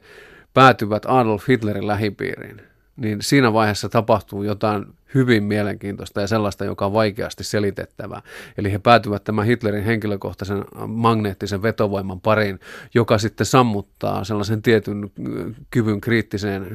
päätyvät 0.53 1.03
Adolf 1.05 1.47
Hitlerin 1.49 1.87
lähipiiriin, 1.87 2.61
niin 2.97 3.21
siinä 3.21 3.53
vaiheessa 3.53 3.89
tapahtuu 3.89 4.43
jotain 4.43 4.85
hyvin 5.15 5.43
mielenkiintoista 5.43 6.21
ja 6.21 6.27
sellaista, 6.27 6.65
joka 6.65 6.85
on 6.85 6.93
vaikeasti 6.93 7.43
selitettävää. 7.43 8.21
Eli 8.57 8.71
he 8.71 8.79
päätyvät 8.79 9.23
tämän 9.23 9.45
Hitlerin 9.45 9.83
henkilökohtaisen 9.83 10.65
magneettisen 10.87 11.61
vetovoiman 11.61 12.21
pariin, 12.21 12.59
joka 12.93 13.17
sitten 13.17 13.45
sammuttaa 13.45 14.23
sellaisen 14.23 14.61
tietyn 14.61 15.11
kyvyn 15.71 16.01
kriittiseen 16.01 16.67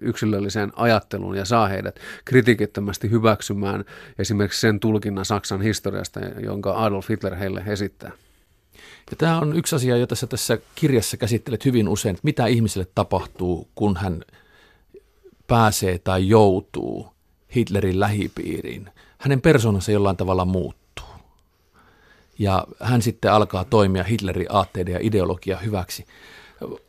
yksilölliseen 0.00 0.72
ajatteluun 0.76 1.36
ja 1.36 1.44
saa 1.44 1.68
heidät 1.68 2.00
kritikittömästi 2.24 3.10
hyväksymään 3.10 3.84
esimerkiksi 4.18 4.60
sen 4.60 4.80
tulkinnan 4.80 5.24
Saksan 5.24 5.62
historiasta, 5.62 6.20
jonka 6.20 6.84
Adolf 6.84 7.08
Hitler 7.08 7.34
heille 7.34 7.62
esittää. 7.66 8.12
Ja 9.10 9.16
tämä 9.16 9.38
on 9.38 9.56
yksi 9.56 9.76
asia, 9.76 9.96
jota 9.96 10.14
sä 10.14 10.26
tässä 10.26 10.58
kirjassa 10.74 11.16
käsittelet 11.16 11.64
hyvin 11.64 11.88
usein, 11.88 12.14
että 12.14 12.24
mitä 12.24 12.46
ihmiselle 12.46 12.86
tapahtuu, 12.94 13.68
kun 13.74 13.96
hän 13.96 14.22
pääsee 15.46 15.98
tai 15.98 16.28
joutuu 16.28 17.12
Hitlerin 17.56 18.00
lähipiiriin. 18.00 18.90
Hänen 19.18 19.40
persoonansa 19.40 19.92
jollain 19.92 20.16
tavalla 20.16 20.44
muuttuu. 20.44 21.06
Ja 22.38 22.66
hän 22.80 23.02
sitten 23.02 23.32
alkaa 23.32 23.64
toimia 23.64 24.04
Hitlerin 24.04 24.46
aatteiden 24.50 24.92
ja 24.94 25.00
ideologia 25.02 25.56
hyväksi. 25.56 26.06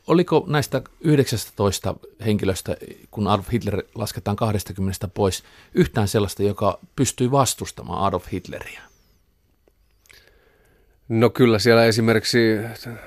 Oliko 0.08 0.46
näistä 0.48 0.82
19 1.02 1.96
henkilöstä, 2.26 2.78
kun 3.12 3.28
Adolf 3.28 3.52
Hitler 3.52 3.84
lasketaan 3.96 4.38
20 4.38 5.08
pois, 5.08 5.44
yhtään 5.74 6.08
sellaista, 6.08 6.44
joka 6.44 6.80
pystyi 6.96 7.32
vastustamaan 7.32 8.04
Adolf 8.04 8.26
Hitleriä? 8.32 8.93
No 11.10 11.30
kyllä 11.30 11.60
siellä 11.60 11.86
esimerkiksi 11.86 12.58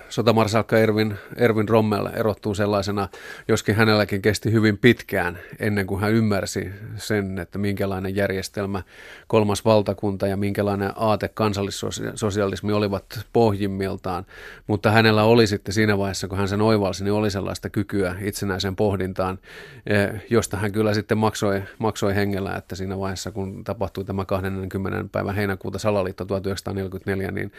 sotamarsalkka 0.09 0.79
Ervin, 0.79 1.15
Ervin 1.37 1.69
Rommel 1.69 2.07
erottuu 2.07 2.55
sellaisena, 2.55 3.09
joskin 3.49 3.75
hänelläkin 3.75 4.23
kesti 4.23 4.53
hyvin 4.53 4.79
pitkään 4.79 5.39
ennen 5.59 5.87
kuin 5.87 6.01
hän 6.01 6.13
ymmärsi 6.13 6.71
sen, 6.97 7.39
että 7.39 7.59
minkälainen 7.59 8.17
järjestelmä 8.17 8.83
kolmas 9.27 9.65
valtakunta 9.65 10.27
ja 10.27 10.37
minkälainen 10.37 10.93
aate 10.97 11.29
kansallissosialismi 11.29 12.73
olivat 12.73 13.05
pohjimmiltaan. 13.33 14.27
Mutta 14.67 14.91
hänellä 14.91 15.25
oli 15.25 15.47
sitten 15.47 15.75
siinä 15.75 15.99
vaiheessa, 15.99 16.29
kun 16.29 16.39
hän 16.39 16.49
sen 16.49 16.63
oivalsi, 16.63 17.05
niin 17.05 17.13
oli 17.13 17.31
sellaista 17.31 17.71
kykyä 17.71 18.17
itsenäisen 18.21 18.77
pohdintaan, 18.77 19.39
eh, 19.87 20.23
josta 20.31 20.57
hän 20.57 20.73
kyllä 20.73 20.95
sitten 20.95 21.19
maksoi, 21.19 21.63
maksoi 21.79 22.15
hengellä, 22.15 22.57
että 22.57 22.75
siinä 22.75 22.99
vaiheessa, 22.99 23.31
kun 23.31 23.65
tapahtui 23.65 24.05
tämä 24.05 24.25
20. 24.25 25.05
päivän 25.13 25.35
heinäkuuta 25.35 25.79
salaliitto 25.79 26.25
1944, 26.25 27.31
niin 27.31 27.53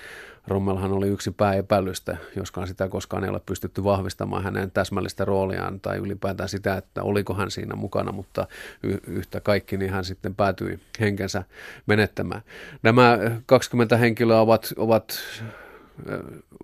Rommelhan 0.47 0.91
oli 0.91 1.07
yksi 1.07 1.31
pääepäilystä, 1.31 2.17
joskaan 2.35 2.67
sitä 2.67 2.89
koskaan 2.89 3.23
ei 3.23 3.29
ole 3.29 3.41
pystytty 3.45 3.83
vahvistamaan 3.83 4.43
hänen 4.43 4.71
täsmällistä 4.71 5.25
rooliaan 5.25 5.79
tai 5.79 5.97
ylipäätään 5.97 6.49
sitä, 6.49 6.77
että 6.77 7.03
oliko 7.03 7.33
hän 7.33 7.51
siinä 7.51 7.75
mukana, 7.75 8.11
mutta 8.11 8.47
yhtä 9.07 9.41
kaikki 9.41 9.77
niin 9.77 9.91
hän 9.91 10.05
sitten 10.05 10.35
päätyi 10.35 10.79
henkensä 10.99 11.43
menettämään. 11.85 12.41
Nämä 12.83 13.17
20 13.45 13.97
henkilöä 13.97 14.39
ovat, 14.39 14.73
ovat 14.77 15.19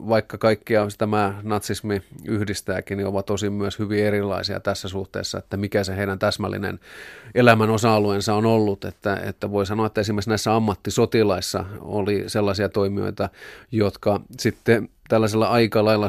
vaikka 0.07 0.37
kaikkia 0.37 0.87
tämä 0.97 1.39
natsismi 1.43 2.01
yhdistääkin, 2.25 2.97
niin 2.97 3.07
ovat 3.07 3.25
tosi 3.25 3.49
myös 3.49 3.79
hyvin 3.79 4.05
erilaisia 4.05 4.59
tässä 4.59 4.89
suhteessa, 4.89 5.37
että 5.37 5.57
mikä 5.57 5.83
se 5.83 5.97
heidän 5.97 6.19
täsmällinen 6.19 6.79
elämän 7.35 7.69
osa-alueensa 7.69 8.33
on 8.33 8.45
ollut. 8.45 8.85
Että, 8.85 9.15
että 9.15 9.51
voi 9.51 9.65
sanoa, 9.65 9.85
että 9.85 10.01
esimerkiksi 10.01 10.29
näissä 10.29 10.55
ammattisotilaissa 10.55 11.65
oli 11.81 12.23
sellaisia 12.27 12.69
toimijoita, 12.69 13.29
jotka 13.71 14.21
sitten 14.39 14.89
tällaisella 15.13 15.47
aika 15.47 15.85
lailla 15.85 16.07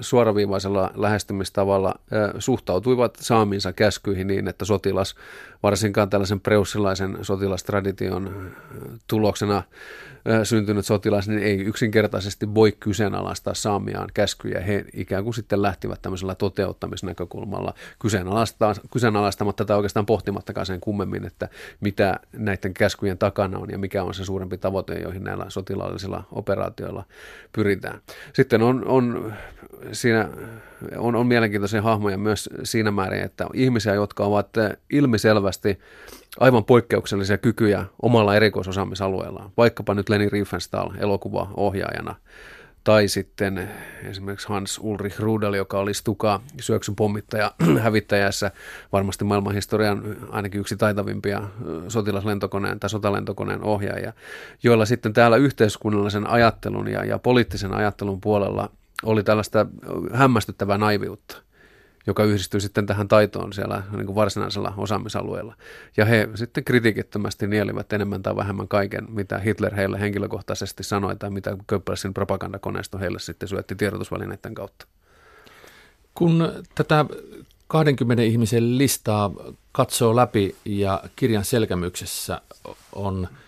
suoraviivaisella 0.00 0.90
lähestymistavalla 0.94 1.94
suhtautuivat 2.38 3.16
saaminsa 3.20 3.72
käskyihin 3.72 4.26
niin, 4.26 4.48
että 4.48 4.64
sotilas, 4.64 5.14
varsinkaan 5.62 6.10
tällaisen 6.10 6.40
preussilaisen 6.40 7.18
sotilastradition 7.22 8.50
tuloksena 9.06 9.62
syntynyt 10.42 10.86
sotilas, 10.86 11.28
niin 11.28 11.42
ei 11.42 11.58
yksinkertaisesti 11.58 12.54
voi 12.54 12.72
kyseenalaistaa 12.72 13.54
saamiaan 13.54 14.08
käskyjä. 14.14 14.60
He 14.60 14.84
ikään 14.92 15.24
kuin 15.24 15.34
sitten 15.34 15.62
lähtivät 15.62 16.02
tämmöisellä 16.02 16.34
toteuttamisnäkökulmalla 16.34 17.74
kyseenalaistamatta 18.90 19.64
tai 19.64 19.76
oikeastaan 19.76 20.06
pohtimattakaan 20.06 20.66
sen 20.66 20.80
kummemmin, 20.80 21.26
että 21.26 21.48
mitä 21.80 22.20
näiden 22.32 22.74
käskyjen 22.74 23.18
takana 23.18 23.58
on 23.58 23.70
ja 23.70 23.78
mikä 23.78 24.02
on 24.02 24.14
se 24.14 24.24
suurempi 24.24 24.58
tavoite, 24.58 24.94
joihin 24.94 25.24
näillä 25.24 25.44
sotilaallisilla 25.48 26.24
operaatioilla 26.32 27.04
pyritään. 27.52 28.00
Sitten 28.32 28.62
on, 28.62 28.84
on 28.86 29.32
siinä 29.92 30.28
on, 30.96 31.16
on 31.16 31.26
mielenkiintoisia 31.26 31.82
hahmoja 31.82 32.18
myös 32.18 32.50
siinä 32.62 32.90
määrin, 32.90 33.22
että 33.22 33.46
ihmisiä, 33.54 33.94
jotka 33.94 34.24
ovat 34.24 34.48
ilmiselvästi 34.90 35.78
aivan 36.40 36.64
poikkeuksellisia 36.64 37.38
kykyjä 37.38 37.84
omalla 38.02 38.36
erikoisosaamisalueellaan, 38.36 39.50
vaikkapa 39.56 39.94
nyt 39.94 40.08
Leni 40.08 40.28
Riefenstahl 40.28 40.90
elokuvaohjaajana, 40.98 42.14
tai 42.88 43.08
sitten 43.08 43.70
esimerkiksi 44.04 44.48
Hans 44.48 44.80
Ulrich 44.82 45.20
Rudel, 45.20 45.54
joka 45.54 45.78
oli 45.78 45.94
Stuka 45.94 46.40
syöksyn 46.60 46.96
pommittaja 46.96 47.54
hävittäjässä, 47.84 48.50
varmasti 48.92 49.24
maailmanhistorian 49.24 50.16
ainakin 50.30 50.60
yksi 50.60 50.76
taitavimpia 50.76 51.42
sotilaslentokoneen 51.88 52.80
tai 52.80 52.90
sotalentokoneen 52.90 53.62
ohjaajia, 53.62 54.12
joilla 54.62 54.84
sitten 54.84 55.12
täällä 55.12 55.36
yhteiskunnallisen 55.36 56.30
ajattelun 56.30 56.88
ja, 56.88 57.04
ja 57.04 57.18
poliittisen 57.18 57.74
ajattelun 57.74 58.20
puolella 58.20 58.70
oli 59.02 59.22
tällaista 59.22 59.66
hämmästyttävää 60.12 60.78
naiviutta 60.78 61.42
joka 62.08 62.24
yhdistyy 62.24 62.60
sitten 62.60 62.86
tähän 62.86 63.08
taitoon 63.08 63.52
siellä 63.52 63.82
niin 63.92 64.06
kuin 64.06 64.14
varsinaisella 64.14 64.74
osaamisalueella. 64.76 65.54
Ja 65.96 66.04
he 66.04 66.28
sitten 66.34 66.64
kritiikittömästi 66.64 67.46
nielivät 67.46 67.92
enemmän 67.92 68.22
tai 68.22 68.36
vähemmän 68.36 68.68
kaiken, 68.68 69.06
mitä 69.08 69.38
Hitler 69.38 69.74
heille 69.74 70.00
henkilökohtaisesti 70.00 70.82
sanoi 70.82 71.16
tai 71.16 71.30
mitä 71.30 71.56
Goebbelsin 71.68 72.14
propagandakoneisto 72.14 72.98
heille 72.98 73.18
sitten 73.18 73.48
syötti 73.48 73.74
tiedotusvälineiden 73.74 74.54
kautta. 74.54 74.86
Kun 76.14 76.52
tätä 76.74 77.04
20 77.66 78.22
ihmisen 78.22 78.78
listaa 78.78 79.30
katsoo 79.72 80.16
läpi 80.16 80.56
ja 80.64 81.02
kirjan 81.16 81.44
selkämyksessä 81.44 82.40
on– 82.92 83.28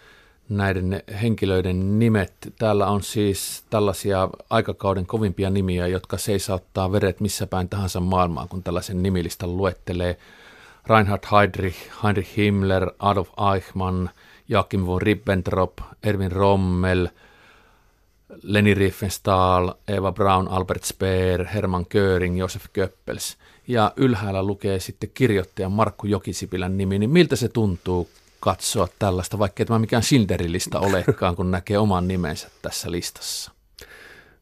näiden 0.51 1.03
henkilöiden 1.23 1.99
nimet. 1.99 2.33
Täällä 2.59 2.87
on 2.87 3.03
siis 3.03 3.65
tällaisia 3.71 4.29
aikakauden 4.51 5.07
kovimpia 5.07 5.51
nimiä, 5.51 5.87
jotka 5.87 6.19
seisauttaa 6.19 6.93
veret 6.93 7.21
missä 7.21 7.47
päin 7.47 7.69
tahansa 7.69 8.01
maailmaan, 8.01 8.49
kun 8.49 8.63
tällaisen 8.63 9.03
nimilistan 9.03 9.57
luettelee. 9.57 10.17
Reinhard 10.87 11.23
Heydrich, 11.33 11.77
Heinrich 12.05 12.37
Himmler, 12.37 12.91
Adolf 12.99 13.29
Eichmann, 13.55 14.11
Joachim 14.49 14.87
von 14.87 15.03
Ribbentrop, 15.03 15.79
Erwin 16.03 16.33
Rommel, 16.33 17.09
Leni 18.43 18.75
Riefenstahl, 18.75 19.71
Eva 19.89 20.13
Braun, 20.13 20.49
Albert 20.49 20.85
Speer, 20.85 21.47
Hermann 21.47 21.87
Göring, 21.91 22.39
Josef 22.39 22.65
Goebbels. 22.75 23.37
Ja 23.69 23.93
ylhäällä 23.97 24.43
lukee 24.43 24.81
sitten 24.81 25.11
kirjoittaja 25.15 25.69
Markku 25.69 26.07
Jokisipilän 26.07 26.79
nimi, 26.79 26.99
niin 26.99 27.11
miltä 27.11 27.37
se 27.37 27.49
tuntuu 27.49 28.09
katsoa 28.41 28.89
tällaista, 28.99 29.39
vaikkei 29.39 29.67
tämä 29.67 29.79
mikään 29.79 30.03
Schindleristä 30.03 30.79
olekaan, 30.79 31.37
kun 31.37 31.51
näkee 31.51 31.79
oman 31.79 32.09
nimensä 32.09 32.51
tässä 32.63 32.91
listassa? 32.91 33.60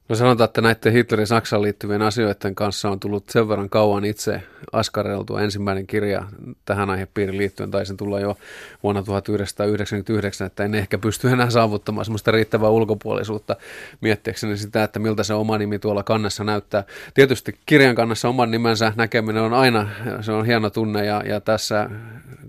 No 0.09 0.17
sanotaan, 0.17 0.49
että 0.49 0.61
näiden 0.61 0.93
Hitlerin 0.93 1.27
Saksaan 1.27 1.63
liittyvien 1.63 2.03
asioiden 2.03 2.55
kanssa 2.55 2.91
on 2.91 3.01
tullut 3.01 3.29
sen 3.29 3.49
verran 3.49 3.71
kauan 3.71 4.05
itse 4.05 4.43
askareltua. 4.73 5.41
Ensimmäinen 5.41 5.87
kirja 5.87 6.25
tähän 6.65 6.91
aihepiiriin 6.91 7.39
liittyen 7.39 7.71
taisi 7.71 7.95
tulla 7.97 8.21
jo 8.21 8.37
vuonna 8.83 9.03
1999, 9.03 10.47
että 10.47 10.65
en 10.65 10.75
ehkä 10.75 10.99
pysty 10.99 11.29
enää 11.29 11.51
saavuttamaan 11.51 12.05
sellaista 12.05 12.31
riittävää 12.31 12.69
ulkopuolisuutta 12.69 13.57
miettiäkseni 14.01 14.57
sitä, 14.57 14.85
että 14.85 14.99
miltä 14.99 15.23
se 15.23 15.35
oma 15.35 15.59
nimi 15.59 15.79
tuolla 15.79 16.03
kannessa 16.03 16.45
näyttää. 16.45 16.85
Tietysti 17.15 17.59
kirjan 17.67 17.95
kannassa 17.95 18.29
oman 18.29 18.51
nimensä 18.51 18.93
näkeminen 18.97 19.43
on 19.43 19.55
aina, 19.55 19.89
se 20.21 20.33
on 20.33 20.47
hieno 20.47 20.71
tunne 20.71 21.07
ja, 21.07 21.23
ja 21.27 21.41
tässä 21.41 21.91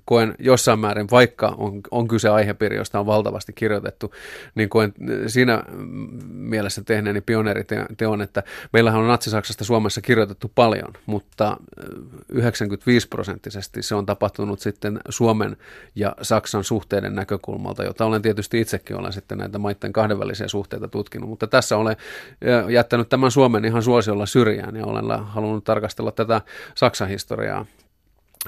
koen 0.06 0.36
jossain 0.40 0.80
määrin, 0.80 1.08
vaikka 1.12 1.56
on, 1.58 1.82
on 1.92 2.08
kyse 2.08 2.30
aihepiiri, 2.30 2.76
josta 2.76 3.00
on 3.00 3.06
valtavasti 3.06 3.54
kirjoitettu, 3.54 4.14
niin 4.56 4.70
koen 4.70 4.94
siinä 5.28 5.64
mielessä 6.28 6.82
tehneeni 6.86 7.22
pioneeriteon, 7.50 8.22
että 8.22 8.44
meillähän 8.74 9.02
on 9.02 9.08
Natsi-Saksasta 9.08 9.64
Suomessa 9.64 10.02
kirjoitettu 10.02 10.52
paljon, 10.56 10.94
mutta 11.06 11.58
95 12.30 13.08
prosenttisesti 13.08 13.82
se 13.82 13.96
on 13.96 14.06
tapahtunut 14.06 14.60
sitten 14.60 15.00
Suomen 15.10 15.58
ja 15.96 16.16
Saksan 16.22 16.64
suhteiden 16.64 17.16
näkökulmalta, 17.16 17.84
jota 17.84 18.06
olen 18.06 18.22
tietysti 18.22 18.62
itsekin 18.62 19.00
olen 19.00 19.14
sitten 19.14 19.38
näitä 19.38 19.58
maiden 19.58 19.94
kahdenvälisiä 19.94 20.48
suhteita 20.48 20.88
tutkinut, 20.88 21.30
mutta 21.30 21.48
tässä 21.48 21.78
olen 21.78 21.96
jättänyt 22.70 23.10
tämän 23.10 23.32
Suomen 23.32 23.66
ihan 23.66 23.84
suosiolla 23.84 24.26
syrjään 24.26 24.76
ja 24.76 24.86
olen 24.86 25.26
halunnut 25.26 25.64
tarkastella 25.64 26.12
tätä 26.12 26.42
Saksan 26.76 27.10
historiaa 27.10 27.66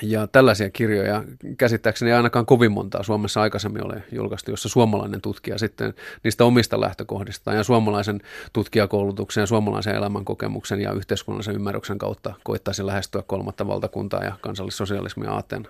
ja 0.02 0.28
tällaisia 0.28 0.70
kirjoja 0.70 1.24
käsittääkseni 1.58 2.14
ainakaan 2.14 2.46
kovin 2.46 2.72
montaa 2.72 3.04
Suomessa 3.04 3.42
aikaisemmin 3.42 3.86
ole 3.86 4.04
julkaistu, 4.12 4.52
jossa 4.52 4.70
suomalainen 4.70 5.22
tutkija 5.22 5.58
sitten 5.58 5.94
niistä 6.24 6.46
omista 6.46 6.82
lähtökohdistaan 6.82 7.58
ja 7.58 7.64
suomalaisen 7.64 8.22
tutkijakoulutuksen 8.54 9.42
ja 9.42 9.46
suomalaisen 9.46 9.96
elämänkokemuksen 9.96 10.82
ja 10.82 10.92
yhteiskunnallisen 10.92 11.56
ymmärryksen 11.56 11.98
kautta 11.98 12.34
koittaisi 12.44 12.86
lähestyä 12.86 13.24
kolmatta 13.28 13.68
valtakuntaa 13.68 14.24
ja 14.24 14.34
kansallissosialismia 14.42 15.32
aateena. 15.32 15.70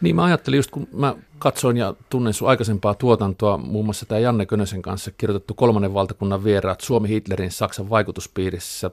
Niin 0.00 0.16
mä 0.16 0.24
ajattelin 0.24 0.56
just 0.56 0.70
kun 0.70 0.88
mä 0.92 1.14
katsoin 1.38 1.76
ja 1.76 1.94
tunnen 2.10 2.32
sun 2.32 2.48
aikaisempaa 2.48 2.94
tuotantoa, 2.94 3.58
muun 3.58 3.84
muassa 3.84 4.06
tämä 4.06 4.18
Janne 4.18 4.46
Könösen 4.46 4.82
kanssa 4.82 5.10
kirjoitettu 5.18 5.54
kolmannen 5.54 5.94
valtakunnan 5.94 6.44
vieraat 6.44 6.80
Suomi 6.80 7.08
Hitlerin 7.08 7.50
Saksan 7.50 7.90
vaikutuspiirissä 7.90 8.90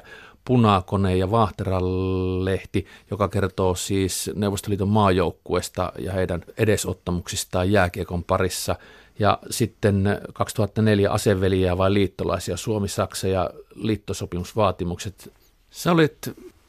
Punakone 0.48 1.16
ja 1.16 1.30
Vahteralehti, 1.30 2.86
joka 3.10 3.28
kertoo 3.28 3.74
siis 3.74 4.30
Neuvostoliiton 4.34 4.88
maajoukkuesta 4.88 5.92
ja 5.98 6.12
heidän 6.12 6.44
edesottamuksistaan 6.58 7.72
jääkiekon 7.72 8.24
parissa. 8.24 8.76
Ja 9.18 9.38
sitten 9.50 10.20
2004 10.32 11.10
aseveliä 11.10 11.78
vai 11.78 11.94
liittolaisia 11.94 12.56
Suomi, 12.56 12.88
Saksa 12.88 13.28
ja 13.28 13.50
liittosopimusvaatimukset. 13.74 15.32
Sä 15.70 15.92
olit 15.92 16.18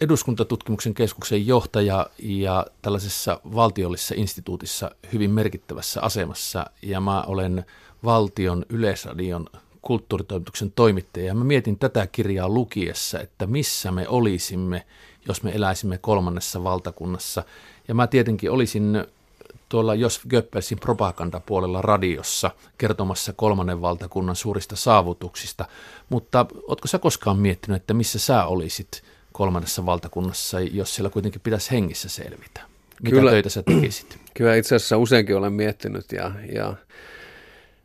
eduskuntatutkimuksen 0.01 0.93
keskuksen 0.93 1.47
johtaja 1.47 2.07
ja 2.19 2.65
tällaisessa 2.81 3.39
valtiollisessa 3.55 4.15
instituutissa 4.17 4.91
hyvin 5.13 5.31
merkittävässä 5.31 6.01
asemassa 6.01 6.65
ja 6.81 7.01
mä 7.01 7.21
olen 7.21 7.65
valtion 8.03 8.65
yleisradion 8.69 9.47
kulttuuritoimituksen 9.81 10.71
toimittaja. 10.71 11.25
Ja 11.25 11.33
mä 11.33 11.43
mietin 11.43 11.79
tätä 11.79 12.07
kirjaa 12.07 12.49
lukiessa, 12.49 13.19
että 13.19 13.47
missä 13.47 13.91
me 13.91 14.07
olisimme, 14.07 14.85
jos 15.27 15.43
me 15.43 15.51
eläisimme 15.55 15.97
kolmannessa 15.97 16.63
valtakunnassa. 16.63 17.43
Ja 17.87 17.95
mä 17.95 18.07
tietenkin 18.07 18.51
olisin 18.51 19.03
tuolla 19.69 19.95
Jos 19.95 20.21
Göppelsin 20.29 20.79
propagandapuolella 20.79 21.81
radiossa 21.81 22.51
kertomassa 22.77 23.33
kolmannen 23.33 23.81
valtakunnan 23.81 24.35
suurista 24.35 24.75
saavutuksista. 24.75 25.65
Mutta 26.09 26.45
ootko 26.67 26.87
sä 26.87 26.99
koskaan 26.99 27.39
miettinyt, 27.39 27.81
että 27.81 27.93
missä 27.93 28.19
sä 28.19 28.45
olisit 28.45 29.03
kolmannessa 29.31 29.85
valtakunnassa, 29.85 30.59
jos 30.59 30.95
siellä 30.95 31.09
kuitenkin 31.09 31.41
pitäisi 31.41 31.71
hengissä 31.71 32.09
selvitä? 32.09 32.61
Mitä 33.01 33.15
kyllä, 33.15 33.31
töitä 33.31 33.49
sä 33.49 33.63
tekisit? 33.63 34.19
Kyllä 34.33 34.55
itse 34.55 34.75
asiassa 34.75 34.97
useinkin 34.97 35.37
olen 35.37 35.53
miettinyt 35.53 36.11
ja, 36.11 36.31
ja 36.53 36.73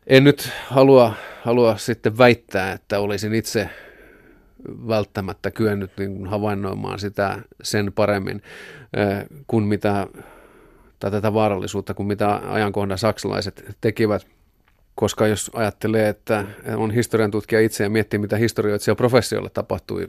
en 0.06 0.24
nyt 0.24 0.50
halua, 0.66 1.14
halua 1.42 1.76
sitten 1.76 2.18
väittää, 2.18 2.72
että 2.72 3.00
olisin 3.00 3.34
itse 3.34 3.70
välttämättä 4.68 5.50
kyennyt 5.50 5.90
niin 5.98 6.26
havainnoimaan 6.26 6.98
sitä 6.98 7.38
sen 7.62 7.92
paremmin 7.92 8.42
kuin 9.46 9.64
mitä, 9.64 10.06
tai 11.00 11.10
tätä 11.10 11.34
vaarallisuutta 11.34 11.94
kuin 11.94 12.06
mitä 12.06 12.40
ajankohdan 12.46 12.98
saksalaiset 12.98 13.76
tekivät 13.80 14.26
koska 14.94 15.26
jos 15.26 15.50
ajattelee, 15.54 16.08
että 16.08 16.44
on 16.76 16.90
historian 16.90 17.30
tutkija 17.30 17.60
itse 17.60 17.84
ja 17.84 17.90
miettii, 17.90 18.18
mitä 18.18 18.36
historioitsija 18.36 18.94
professiolle 18.94 19.50
tapahtui 19.50 20.08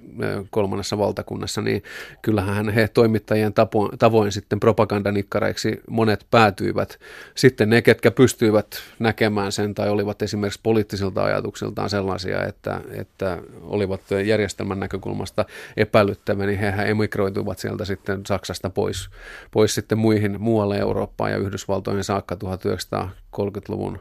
kolmannessa 0.49 0.97
valtakunnassa, 0.97 1.61
niin 1.61 1.83
kyllähän 2.21 2.69
he 2.69 2.87
toimittajien 2.87 3.53
tavoin 3.99 4.31
sitten 4.31 4.59
propagandanikkareiksi 4.59 5.81
monet 5.89 6.25
päätyivät. 6.31 6.99
Sitten 7.35 7.69
ne, 7.69 7.81
ketkä 7.81 8.11
pystyivät 8.11 8.67
näkemään 8.99 9.51
sen 9.51 9.73
tai 9.73 9.89
olivat 9.89 10.21
esimerkiksi 10.21 10.59
poliittisilta 10.63 11.23
ajatuksiltaan 11.23 11.89
sellaisia, 11.89 12.45
että, 12.45 12.81
että 12.91 13.37
olivat 13.61 14.01
järjestelmän 14.25 14.79
näkökulmasta 14.79 15.45
epäilyttäviä, 15.77 16.45
niin 16.45 16.59
hehän 16.59 16.87
emigroituivat 16.87 17.59
sieltä 17.59 17.85
sitten 17.85 18.25
Saksasta 18.25 18.69
pois, 18.69 19.09
pois 19.51 19.75
sitten 19.75 19.97
muihin 19.97 20.41
muualle 20.41 20.77
Eurooppaan 20.77 21.31
ja 21.31 21.37
Yhdysvaltoihin 21.37 22.03
saakka 22.03 22.35
1930-luvun 22.35 23.99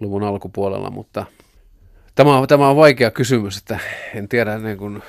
luvun 0.00 0.22
alkupuolella, 0.22 0.90
mutta 0.90 1.26
Tämä 2.14 2.38
on, 2.38 2.48
tämä 2.48 2.68
on 2.68 2.76
vaikea 2.76 3.10
kysymys, 3.10 3.58
että 3.58 3.78
en 4.14 4.28
tiedä 4.28 4.58
niin 4.58 4.78
kuin, 4.78 5.02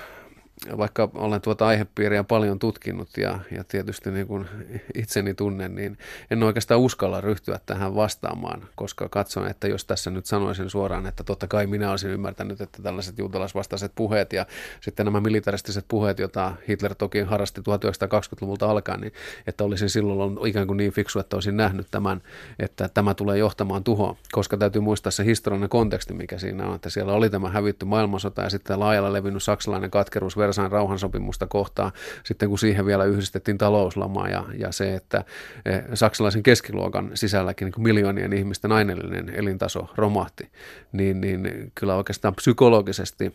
vaikka 0.78 1.10
olen 1.14 1.42
tuota 1.42 1.68
aihepiiriä 1.68 2.24
paljon 2.24 2.60
tutkinut 2.60 3.18
ja, 3.18 3.40
ja 3.52 3.64
tietysti 3.64 4.12
niin 4.12 4.28
kuin 4.28 4.48
itseni 4.96 5.34
tunnen, 5.34 5.76
niin 5.76 5.98
en 6.32 6.44
oikeastaan 6.44 6.80
uskalla 6.80 7.22
ryhtyä 7.22 7.60
tähän 7.66 7.96
vastaamaan, 7.96 8.68
koska 8.76 9.10
katson, 9.10 9.48
että 9.48 9.68
jos 9.68 9.86
tässä 9.86 10.12
nyt 10.12 10.26
sanoisin 10.26 10.70
suoraan, 10.70 11.08
että 11.08 11.24
totta 11.24 11.48
kai 11.48 11.68
minä 11.68 11.92
olisin 11.92 12.10
ymmärtänyt, 12.10 12.62
että 12.62 12.82
tällaiset 12.82 13.18
juutalaisvastaiset 13.18 13.92
puheet 13.96 14.34
ja 14.34 14.46
sitten 14.82 15.06
nämä 15.06 15.22
militaristiset 15.22 15.86
puheet, 15.88 16.20
joita 16.20 16.54
Hitler 16.68 16.96
toki 16.96 17.22
harrasti 17.22 17.62
1920-luvulta 17.62 18.70
alkaen, 18.72 19.02
niin 19.02 19.14
että 19.48 19.64
olisin 19.64 19.90
silloin 19.90 20.22
ollut 20.22 20.48
ikään 20.48 20.68
kuin 20.68 20.78
niin 20.78 20.92
fiksu, 20.92 21.20
että 21.20 21.36
olisin 21.36 21.58
nähnyt 21.58 21.88
tämän, 21.92 22.22
että 22.60 22.90
tämä 22.94 23.14
tulee 23.14 23.38
johtamaan 23.38 23.84
tuhoon, 23.84 24.16
koska 24.32 24.58
täytyy 24.58 24.82
muistaa 24.82 25.12
se 25.12 25.26
historiallinen 25.26 25.70
konteksti, 25.70 26.14
mikä 26.14 26.38
siinä 26.38 26.68
on, 26.68 26.76
että 26.76 26.90
siellä 26.90 27.14
oli 27.14 27.30
tämä 27.30 27.50
hävitty 27.50 27.86
maailmansota 27.86 28.42
ja 28.42 28.50
sitten 28.50 28.80
laajalla 28.80 29.14
levinnyt 29.14 29.44
saksalainen 29.44 29.92
katkeruus 29.92 30.38
Versain 30.52 30.72
rauhansopimusta 30.72 31.48
kohtaan, 31.48 31.92
sitten 32.24 32.50
kun 32.50 32.60
siihen 32.60 32.86
vielä 32.86 33.04
yhdistettiin 33.04 33.58
talouslama 33.58 34.28
ja, 34.28 34.46
ja 34.58 34.72
se, 34.72 34.96
että 34.96 35.24
eh, 35.66 35.84
saksalaisen 35.94 36.44
keskiluokan 36.44 37.12
sisälläkin 37.14 37.66
niin 37.66 37.84
miljoonien 37.84 38.34
ihmisten 38.34 38.72
aineellinen 38.72 39.30
elintaso 39.30 39.88
romahti, 39.96 40.50
niin, 40.92 41.22
niin 41.22 41.72
kyllä 41.76 41.96
oikeastaan 41.96 42.36
psykologisesti 42.36 43.34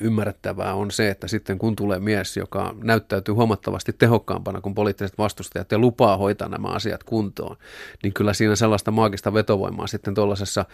ymmärrettävää 0.00 0.74
on 0.74 0.90
se, 0.90 1.10
että 1.10 1.28
sitten 1.28 1.58
kun 1.58 1.76
tulee 1.76 2.00
mies, 2.00 2.36
joka 2.36 2.74
näyttäytyy 2.82 3.34
huomattavasti 3.34 3.92
tehokkaampana 3.92 4.60
kuin 4.60 4.74
poliittiset 4.74 5.18
vastustajat 5.18 5.72
ja 5.72 5.78
lupaa 5.78 6.16
hoitaa 6.16 6.48
nämä 6.48 6.68
asiat 6.68 7.04
kuntoon, 7.04 7.56
niin 8.02 8.14
kyllä 8.14 8.32
siinä 8.32 8.56
sellaista 8.56 8.90
maagista 8.90 9.34
vetovoimaa 9.34 9.86
sitten 9.86 10.14
tuollaisessa 10.14 10.64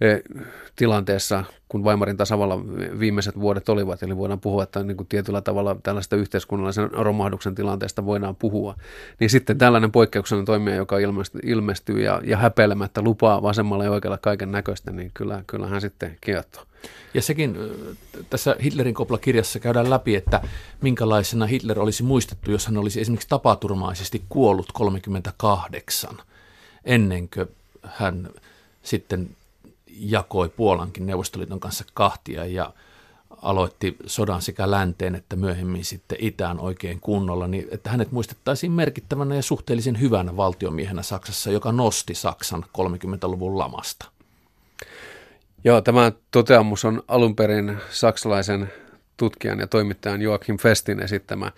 eh, 0.00 0.22
tilanteessa, 0.76 1.44
kun 1.70 1.84
Weimarin 1.84 2.16
tasavalla 2.16 2.58
viimeiset 2.98 3.40
vuodet 3.40 3.68
olivat, 3.68 4.02
eli 4.02 4.16
voidaan 4.16 4.40
puhua, 4.40 4.62
että 4.62 4.82
niin 4.82 4.96
kuin 4.96 5.06
tietyllä 5.06 5.40
tavalla 5.40 5.76
tällaista 5.82 6.16
yhteiskunnallisen 6.16 6.90
romahduksen 6.90 7.54
tilanteesta 7.54 8.04
voidaan 8.04 8.36
puhua, 8.36 8.74
niin 9.20 9.30
sitten 9.30 9.58
tällainen 9.58 9.92
poikkeuksellinen 9.92 10.46
toimija, 10.46 10.76
joka 10.76 10.96
ilmestyy 11.42 12.02
ja, 12.02 12.20
ja 12.24 12.36
häpeilemättä 12.36 13.02
lupaa 13.02 13.42
vasemmalla 13.42 13.84
ja 13.84 13.90
oikealla 13.90 14.18
kaiken 14.18 14.52
näköistä, 14.52 14.90
niin 14.90 15.10
kyllä, 15.14 15.44
kyllähän 15.46 15.80
sitten 15.80 16.16
kiehtoo. 16.20 16.62
Ja 17.14 17.22
sekin 17.22 17.56
tässä 18.30 18.56
Hitlerin 18.62 18.94
koplakirjassa 18.94 19.60
käydään 19.60 19.90
läpi, 19.90 20.16
että 20.16 20.40
minkälaisena 20.80 21.46
Hitler 21.46 21.80
olisi 21.80 22.02
muistettu, 22.02 22.50
jos 22.50 22.66
hän 22.66 22.76
olisi 22.76 23.00
esimerkiksi 23.00 23.28
tapaturmaisesti 23.28 24.22
kuollut 24.28 24.72
38 24.72 26.10
ennen 26.84 27.28
kuin 27.28 27.48
hän 27.82 28.28
sitten 28.82 29.30
jakoi 30.00 30.48
Puolankin 30.48 31.06
Neuvostoliiton 31.06 31.60
kanssa 31.60 31.84
kahtia 31.94 32.46
ja 32.46 32.72
aloitti 33.42 33.96
sodan 34.06 34.42
sekä 34.42 34.70
länteen 34.70 35.14
että 35.14 35.36
myöhemmin 35.36 35.84
sitten 35.84 36.18
itään 36.20 36.60
oikein 36.60 37.00
kunnolla, 37.00 37.46
niin 37.46 37.68
että 37.70 37.90
hänet 37.90 38.12
muistettaisiin 38.12 38.72
merkittävänä 38.72 39.34
ja 39.34 39.42
suhteellisen 39.42 40.00
hyvänä 40.00 40.36
valtiomiehenä 40.36 41.02
Saksassa, 41.02 41.50
joka 41.50 41.72
nosti 41.72 42.14
Saksan 42.14 42.64
30-luvun 42.78 43.58
lamasta. 43.58 44.06
Joo, 45.64 45.80
tämä 45.80 46.12
toteamus 46.30 46.84
on 46.84 47.02
alun 47.08 47.36
perin 47.36 47.76
saksalaisen 47.90 48.72
tutkijan 49.16 49.58
ja 49.58 49.66
toimittajan 49.66 50.22
Joachim 50.22 50.58
Festin 50.58 51.00
esittämä 51.00 51.52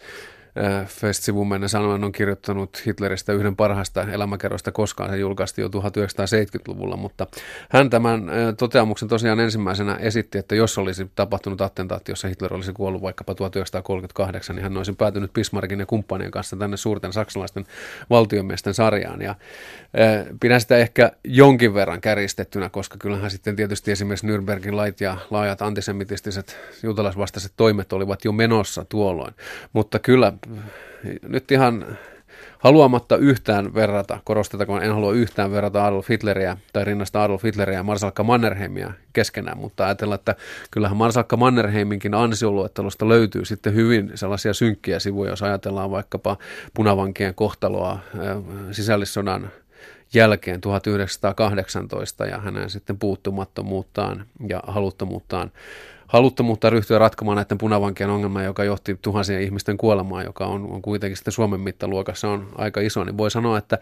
Äh, 0.58 0.86
Fest-sivun 0.86 1.48
mennä 1.48 1.68
sanoen 1.68 2.04
on 2.04 2.12
kirjoittanut 2.12 2.82
Hitleristä 2.86 3.32
yhden 3.32 3.56
parhaista 3.56 4.02
elämäkerroista 4.02 4.72
koskaan. 4.72 5.10
Se 5.10 5.16
julkaistiin 5.16 5.62
jo 5.62 5.68
1970-luvulla, 5.68 6.96
mutta 6.96 7.26
hän 7.68 7.90
tämän 7.90 8.28
äh, 8.28 8.34
toteamuksen 8.58 9.08
tosiaan 9.08 9.40
ensimmäisenä 9.40 9.94
esitti, 9.94 10.38
että 10.38 10.54
jos 10.54 10.78
olisi 10.78 11.10
tapahtunut 11.14 11.60
attentaatti, 11.60 12.12
jossa 12.12 12.28
Hitler 12.28 12.54
olisi 12.54 12.72
kuollut 12.72 13.02
vaikkapa 13.02 13.34
1938, 13.34 14.56
niin 14.56 14.62
hän 14.62 14.76
olisi 14.76 14.92
päätynyt 14.92 15.32
Bismarckin 15.32 15.80
ja 15.80 15.86
kumppanien 15.86 16.30
kanssa 16.30 16.56
tänne 16.56 16.76
suurten 16.76 17.12
saksalaisten 17.12 17.66
valtiomiesten 18.10 18.74
sarjaan. 18.74 19.22
Ja 19.22 19.30
äh, 19.30 20.26
pidän 20.40 20.60
sitä 20.60 20.76
ehkä 20.76 21.12
jonkin 21.24 21.74
verran 21.74 22.00
käristettynä, 22.00 22.68
koska 22.68 22.96
kyllähän 22.98 23.30
sitten 23.30 23.56
tietysti 23.56 23.90
esimerkiksi 23.90 24.26
Nürnbergin 24.26 24.76
lait 24.76 25.00
ja 25.00 25.16
laajat 25.30 25.62
antisemitistiset 25.62 26.56
juutalaisvastaiset 26.82 27.52
toimet 27.56 27.92
olivat 27.92 28.24
jo 28.24 28.32
menossa 28.32 28.84
tuolloin. 28.84 29.34
Mutta 29.72 29.98
kyllä 29.98 30.32
nyt 31.28 31.50
ihan 31.50 31.98
haluamatta 32.58 33.16
yhtään 33.16 33.74
verrata, 33.74 34.18
korostetakoon, 34.24 34.82
en 34.82 34.94
halua 34.94 35.12
yhtään 35.12 35.50
verrata 35.50 35.86
Adolf 35.86 36.08
Hitleriä 36.08 36.56
tai 36.72 36.84
rinnasta 36.84 37.22
Adolf 37.22 37.44
Hitleriä 37.44 37.78
ja 37.78 37.82
Marsalkka 37.82 38.22
Mannerheimia 38.22 38.92
keskenään, 39.12 39.58
mutta 39.58 39.84
ajatellaan, 39.84 40.18
että 40.18 40.34
kyllähän 40.70 40.96
Marsalkka 40.96 41.36
Mannerheiminkin 41.36 42.14
ansioluettelosta 42.14 43.08
löytyy 43.08 43.44
sitten 43.44 43.74
hyvin 43.74 44.10
sellaisia 44.14 44.54
synkkiä 44.54 44.98
sivuja, 44.98 45.30
jos 45.30 45.42
ajatellaan 45.42 45.90
vaikkapa 45.90 46.36
punavankien 46.74 47.34
kohtaloa 47.34 47.98
sisällissodan 48.70 49.50
jälkeen 50.14 50.60
1918 50.60 52.26
ja 52.26 52.38
hänen 52.38 52.70
sitten 52.70 52.98
puuttumattomuuttaan 52.98 54.26
ja 54.48 54.62
haluttomuuttaan 54.66 55.50
haluttomuutta 56.12 56.70
ryhtyä 56.70 56.98
ratkomaan 56.98 57.36
näiden 57.36 57.58
punavankien 57.58 58.10
ongelmaa, 58.10 58.42
joka 58.42 58.64
johti 58.64 58.98
tuhansien 59.02 59.42
ihmisten 59.42 59.76
kuolemaan, 59.76 60.24
joka 60.24 60.46
on, 60.46 60.66
on 60.70 60.82
kuitenkin 60.82 61.16
sitten 61.16 61.32
Suomen 61.32 61.60
mittaluokassa 61.60 62.28
on 62.28 62.48
aika 62.56 62.80
iso, 62.80 63.04
niin 63.04 63.18
voi 63.18 63.30
sanoa, 63.30 63.58
että 63.58 63.78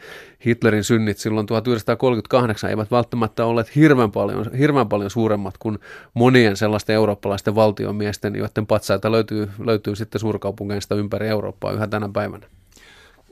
Hitlerin 0.47 0.85
synnit 0.85 1.19
silloin 1.19 1.47
1938 1.47 2.71
eivät 2.71 2.91
välttämättä 2.91 3.45
olleet 3.45 3.77
hirveän 3.77 4.11
paljon, 4.11 4.53
hirveän 4.59 4.89
paljon 4.89 5.11
suuremmat 5.11 5.59
kuin 5.59 5.79
monien 6.15 6.57
sellaisten 6.57 6.95
eurooppalaisten 6.95 7.55
valtiomiesten, 7.55 8.37
joiden 8.37 8.67
patsaita 8.67 9.13
löytyy, 9.13 9.51
löytyy 9.65 9.97
sitten 9.97 10.21
suurkaupungeista 10.21 10.95
ympäri 10.95 11.29
Eurooppaa 11.29 11.73
yhä 11.73 11.87
tänä 11.87 12.09
päivänä. 12.13 12.47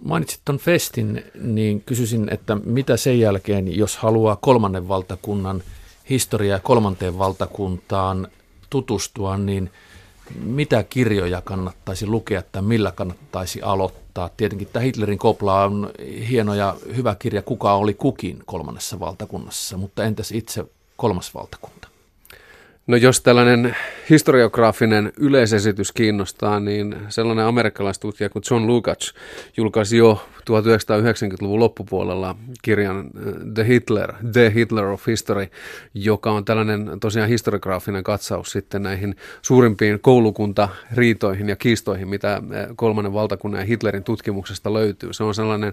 Mainitsit 0.04 0.40
tuon 0.44 0.58
festin, 0.58 1.24
niin 1.42 1.80
kysyisin, 1.80 2.28
että 2.30 2.56
mitä 2.64 2.96
sen 2.96 3.20
jälkeen, 3.20 3.76
jos 3.76 3.96
haluaa 3.96 4.37
kolmannen 4.37 4.88
valtakunnan 4.88 5.62
historiaa 6.11 6.58
kolmanteen 6.58 7.18
valtakuntaan 7.18 8.28
tutustua, 8.70 9.37
niin 9.37 9.70
mitä 10.40 10.83
kirjoja 10.83 11.40
kannattaisi 11.40 12.07
lukea 12.07 12.42
tai 12.52 12.62
millä 12.62 12.92
kannattaisi 12.92 13.62
aloittaa? 13.62 14.31
Tietenkin 14.37 14.68
tämä 14.72 14.83
Hitlerin 14.83 15.18
kopla 15.18 15.64
on 15.64 15.90
hieno 16.28 16.54
ja 16.54 16.76
hyvä 16.96 17.16
kirja, 17.18 17.42
kuka 17.42 17.74
oli 17.74 17.94
kukin 17.94 18.42
kolmannessa 18.46 19.00
valtakunnassa, 19.00 19.76
mutta 19.76 20.04
entäs 20.04 20.33
itse 20.33 20.64
kolmas 20.96 21.35
valtakunta? 21.35 21.88
No 22.87 22.96
jos 22.96 23.20
tällainen 23.20 23.76
historiograafinen 24.11 25.12
yleisesitys 25.16 25.92
kiinnostaa, 25.92 26.61
niin 26.61 26.96
sellainen 27.09 27.44
amerikkalaistutkija 27.44 28.31
kuin 28.31 28.42
John 28.50 28.66
Lukács 28.66 29.14
julkaisi 29.57 29.96
jo 29.96 30.22
1990-luvun 30.48 31.61
loppupuolella 31.61 32.37
kirjan 32.62 32.98
äh, 32.98 33.34
The 33.54 33.66
Hitler, 33.66 34.12
The 34.32 34.52
Hitler 34.54 34.87
of 34.87 35.06
History, 35.06 35.46
joka 35.94 36.30
on 36.30 36.44
tällainen 36.44 37.00
tosiaan 37.00 37.28
historiograafinen 37.28 38.04
katsaus 38.04 38.52
sitten 38.52 38.82
näihin 38.82 39.16
suurimpiin 39.42 40.00
koulukuntariitoihin 40.00 41.48
ja 41.48 41.56
kiistoihin, 41.56 42.08
mitä 42.08 42.34
äh, 42.34 42.42
kolmannen 42.76 43.12
valtakunnan 43.12 43.61
ja 43.61 43.66
Hitlerin 43.66 44.04
tutkimuksesta 44.04 44.72
löytyy. 44.72 45.12
Se 45.12 45.24
on 45.24 45.34
sellainen 45.34 45.72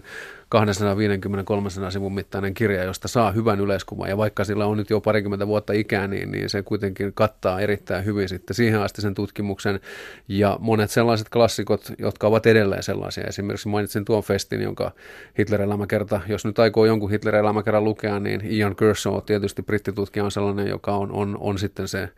250-300 1.88 1.90
sivun 1.90 2.14
mittainen 2.14 2.54
kirja, 2.54 2.84
josta 2.84 3.08
saa 3.08 3.32
hyvän 3.32 3.60
yleiskuvan. 3.60 4.08
Ja 4.08 4.16
vaikka 4.16 4.44
sillä 4.44 4.66
on 4.66 4.76
nyt 4.76 4.90
jo 4.90 5.00
parikymmentä 5.00 5.46
vuotta 5.46 5.72
ikää, 5.72 6.06
niin, 6.06 6.30
niin 6.30 6.50
se 6.50 6.62
kuitenkin 6.62 7.12
kattaa 7.14 7.60
erittäin 7.60 8.04
hyvin 8.04 8.28
sitten 8.28 8.54
siihen 8.54 8.80
asti 8.80 9.02
sen 9.02 9.14
tutkimuksen. 9.14 9.80
Ja 10.28 10.56
monet 10.60 10.90
sellaiset 10.90 11.28
klassikot, 11.28 11.92
jotka 11.98 12.26
ovat 12.26 12.46
edelleen 12.46 12.82
sellaisia. 12.82 13.24
Esimerkiksi 13.24 13.68
mainitsin 13.68 14.04
tuon 14.04 14.22
festin, 14.22 14.62
jonka 14.66 14.92
Hitler-elämäkerta, 15.38 16.20
jos 16.28 16.44
nyt 16.44 16.58
aikoo 16.58 16.84
jonkun 16.84 17.10
Hitler-elämäkerran 17.10 17.84
lukea, 17.84 18.20
niin 18.20 18.40
Ian 18.44 18.76
Kershaw, 18.76 19.18
tietysti 19.26 19.62
brittitutkija, 19.62 20.24
on 20.24 20.30
sellainen, 20.30 20.68
joka 20.68 20.96
on, 20.96 21.12
on, 21.12 21.36
on 21.40 21.58
sitten 21.58 21.88
se 21.88 22.08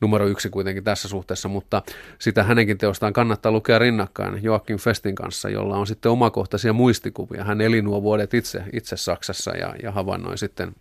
numero 0.00 0.26
yksi 0.26 0.50
kuitenkin 0.50 0.84
tässä 0.84 1.08
suhteessa, 1.08 1.48
mutta 1.48 1.82
sitä 2.18 2.42
hänenkin 2.42 2.78
teostaan 2.78 3.12
kannattaa 3.12 3.52
lukea 3.52 3.78
rinnakkain 3.78 4.42
Joakim 4.42 4.78
Festin 4.78 5.14
kanssa, 5.14 5.48
jolla 5.48 5.76
on 5.76 5.86
sitten 5.86 6.12
omakohtaisia 6.12 6.72
muistikuvia. 6.72 7.44
Hän 7.44 7.60
eli 7.60 7.82
nuo 7.82 8.02
vuodet 8.02 8.34
itse, 8.34 8.62
itse 8.72 8.96
Saksassa 8.96 9.50
ja, 9.50 9.74
ja 9.82 9.92
havainnoi 9.92 10.38
sitten, 10.38 10.74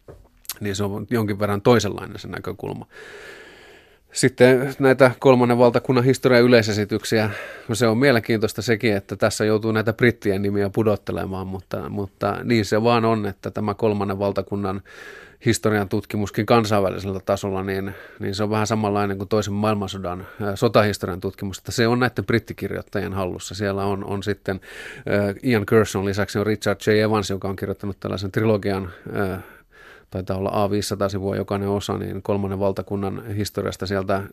niin 0.59 0.75
se 0.75 0.83
on 0.83 1.07
jonkin 1.09 1.39
verran 1.39 1.61
toisenlainen 1.61 2.19
se 2.19 2.27
näkökulma. 2.27 2.85
Sitten 4.15 4.75
näitä 4.80 5.12
kolmannen 5.19 5.58
valtakunnan 5.58 6.04
historian 6.04 6.43
yleisesityksiä, 6.43 7.30
no 7.67 7.75
se 7.75 7.88
on 7.88 7.97
mielenkiintoista 7.97 8.62
sekin, 8.62 8.95
että 8.95 9.15
tässä 9.15 9.45
joutuu 9.45 9.71
näitä 9.71 9.93
brittien 9.93 10.41
nimiä 10.41 10.69
pudottelemaan, 10.69 11.47
mutta, 11.47 11.89
mutta 11.89 12.38
niin 12.43 12.65
se 12.65 12.84
vaan 12.84 13.06
on, 13.06 13.25
että 13.25 13.51
tämä 13.51 13.73
kolmannen 13.73 14.19
valtakunnan 14.19 14.82
historian 15.45 15.89
tutkimuskin 15.89 16.45
kansainvälisellä 16.45 17.19
tasolla, 17.19 17.63
niin, 17.63 17.93
niin 18.19 18.36
se 18.36 18.43
on 18.43 18.49
vähän 18.49 18.67
samanlainen 18.67 19.17
kuin 19.17 19.30
toisen 19.30 19.54
maailmansodan 19.54 20.28
sotahistorian 20.56 21.21
tutkimus, 21.21 21.58
että 21.58 21.71
se 21.71 21.88
on 21.88 21.99
näiden 21.99 22.25
brittikirjoittajien 22.25 23.13
hallussa. 23.13 23.56
Siellä 23.56 23.86
on, 23.86 24.06
on 24.06 24.23
sitten 24.23 24.62
Ian 25.43 25.63
Gerson 25.67 26.06
lisäksi 26.06 26.39
on 26.39 26.45
Richard 26.45 26.80
J. 26.88 27.01
Evans, 27.01 27.30
joka 27.30 27.47
on 27.47 27.56
kirjoittanut 27.56 27.99
tällaisen 27.99 28.32
trilogian 28.32 28.91
taitaa 30.11 30.37
olla 30.37 30.49
A500 30.49 31.09
sivua 31.09 31.35
jokainen 31.35 31.69
osa, 31.69 31.97
niin 31.97 32.21
kolmannen 32.21 32.59
valtakunnan 32.59 33.27
historiasta 33.27 33.85
sieltä 33.87 34.23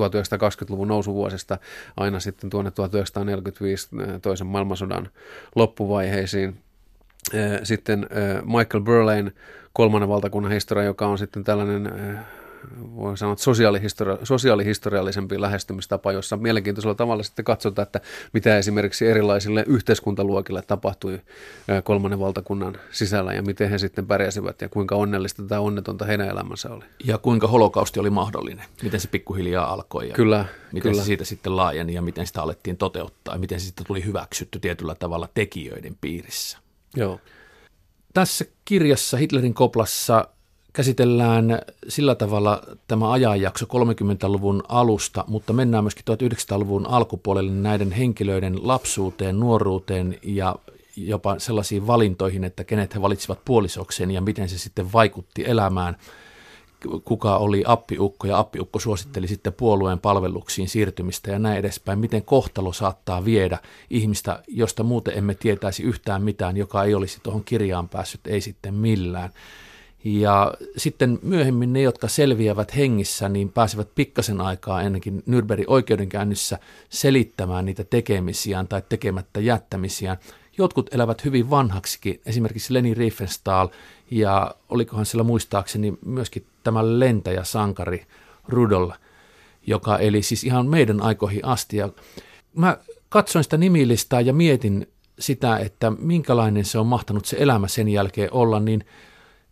1920-luvun 0.00 0.88
nousuvuosista 0.88 1.58
aina 1.96 2.20
sitten 2.20 2.50
tuonne 2.50 2.70
1945 2.70 3.88
toisen 4.22 4.46
maailmansodan 4.46 5.08
loppuvaiheisiin. 5.54 6.62
Sitten 7.62 8.06
Michael 8.44 8.84
Burlein 8.84 9.34
kolmannen 9.72 10.08
valtakunnan 10.08 10.52
historia, 10.52 10.84
joka 10.84 11.06
on 11.06 11.18
sitten 11.18 11.44
tällainen 11.44 11.92
voi 12.96 13.18
sanoa, 13.18 13.32
että 13.32 13.44
sosiaalihistori- 13.44 14.26
sosiaalihistoriallisempi 14.26 15.40
lähestymistapa, 15.40 16.12
jossa 16.12 16.36
mielenkiintoisella 16.36 16.94
tavalla 16.94 17.22
sitten 17.22 17.44
katsotaan, 17.44 17.86
että 17.86 18.00
mitä 18.32 18.58
esimerkiksi 18.58 19.06
erilaisille 19.06 19.64
yhteiskuntaluokille 19.66 20.62
tapahtui 20.62 21.20
kolmannen 21.84 22.20
valtakunnan 22.20 22.76
sisällä 22.90 23.32
ja 23.32 23.42
miten 23.42 23.70
he 23.70 23.78
sitten 23.78 24.06
pärjäsivät 24.06 24.60
ja 24.60 24.68
kuinka 24.68 24.94
onnellista 24.94 25.42
tai 25.42 25.58
onnetonta 25.58 26.04
heidän 26.04 26.28
elämänsä 26.28 26.70
oli. 26.70 26.84
Ja 27.04 27.18
kuinka 27.18 27.48
holokausti 27.48 28.00
oli 28.00 28.10
mahdollinen, 28.10 28.64
miten 28.82 29.00
se 29.00 29.08
pikkuhiljaa 29.08 29.72
alkoi 29.72 30.08
ja 30.08 30.14
kyllä, 30.14 30.44
miten 30.72 30.92
kyllä. 30.92 31.02
se 31.02 31.06
siitä 31.06 31.24
sitten 31.24 31.56
laajeni 31.56 31.94
ja 31.94 32.02
miten 32.02 32.26
sitä 32.26 32.42
alettiin 32.42 32.76
toteuttaa 32.76 33.34
ja 33.34 33.38
miten 33.38 33.60
se 33.60 33.66
sitten 33.66 33.86
tuli 33.86 34.04
hyväksytty 34.04 34.58
tietyllä 34.58 34.94
tavalla 34.94 35.28
tekijöiden 35.34 35.96
piirissä. 36.00 36.58
Joo. 36.96 37.20
Tässä 38.14 38.44
kirjassa 38.64 39.16
Hitlerin 39.16 39.54
koplassa 39.54 40.28
käsitellään 40.72 41.58
sillä 41.88 42.14
tavalla 42.14 42.62
tämä 42.88 43.12
ajanjakso 43.12 43.66
30-luvun 43.66 44.62
alusta, 44.68 45.24
mutta 45.28 45.52
mennään 45.52 45.84
myöskin 45.84 46.04
1900-luvun 46.10 46.86
alkupuolelle 46.86 47.52
näiden 47.52 47.92
henkilöiden 47.92 48.68
lapsuuteen, 48.68 49.40
nuoruuteen 49.40 50.18
ja 50.22 50.56
jopa 50.96 51.38
sellaisiin 51.38 51.86
valintoihin, 51.86 52.44
että 52.44 52.64
kenet 52.64 52.94
he 52.94 53.02
valitsivat 53.02 53.44
puolisokseen 53.44 54.10
ja 54.10 54.20
miten 54.20 54.48
se 54.48 54.58
sitten 54.58 54.92
vaikutti 54.92 55.44
elämään. 55.46 55.96
Kuka 57.04 57.36
oli 57.36 57.62
appiukko 57.66 58.26
ja 58.26 58.38
appiukko 58.38 58.78
suositteli 58.78 59.28
sitten 59.28 59.52
puolueen 59.52 59.98
palveluksiin 59.98 60.68
siirtymistä 60.68 61.30
ja 61.30 61.38
näin 61.38 61.58
edespäin. 61.58 61.98
Miten 61.98 62.24
kohtalo 62.24 62.72
saattaa 62.72 63.24
viedä 63.24 63.58
ihmistä, 63.90 64.42
josta 64.48 64.82
muuten 64.82 65.18
emme 65.18 65.34
tietäisi 65.34 65.82
yhtään 65.82 66.22
mitään, 66.22 66.56
joka 66.56 66.84
ei 66.84 66.94
olisi 66.94 67.20
tuohon 67.22 67.44
kirjaan 67.44 67.88
päässyt, 67.88 68.26
ei 68.26 68.40
sitten 68.40 68.74
millään. 68.74 69.30
Ja 70.04 70.54
sitten 70.76 71.18
myöhemmin 71.22 71.72
ne, 71.72 71.82
jotka 71.82 72.08
selviävät 72.08 72.76
hengissä, 72.76 73.28
niin 73.28 73.48
pääsevät 73.52 73.88
pikkasen 73.94 74.40
aikaa 74.40 74.82
ennenkin 74.82 75.22
Nürnbergin 75.26 75.64
oikeudenkäynnissä 75.66 76.58
selittämään 76.88 77.64
niitä 77.64 77.84
tekemisiään 77.84 78.68
tai 78.68 78.82
tekemättä 78.88 79.40
jättämisiään. 79.40 80.16
Jotkut 80.58 80.94
elävät 80.94 81.24
hyvin 81.24 81.50
vanhaksikin, 81.50 82.20
esimerkiksi 82.26 82.74
Leni 82.74 82.94
Riefenstahl 82.94 83.68
ja 84.10 84.54
olikohan 84.68 85.06
sillä 85.06 85.24
muistaakseni 85.24 85.94
myöskin 86.04 86.46
tämä 86.64 86.98
lentäjä 86.98 87.44
sankari 87.44 88.06
Rudol, 88.48 88.90
joka 89.66 89.98
eli 89.98 90.22
siis 90.22 90.44
ihan 90.44 90.66
meidän 90.66 91.02
aikoihin 91.02 91.44
asti. 91.44 91.76
Ja 91.76 91.88
mä 92.54 92.78
katsoin 93.08 93.42
sitä 93.42 93.56
nimilistaa 93.56 94.20
ja 94.20 94.32
mietin 94.32 94.88
sitä, 95.18 95.58
että 95.58 95.90
minkälainen 95.98 96.64
se 96.64 96.78
on 96.78 96.86
mahtanut 96.86 97.24
se 97.24 97.36
elämä 97.40 97.68
sen 97.68 97.88
jälkeen 97.88 98.32
olla, 98.32 98.60
niin– 98.60 98.84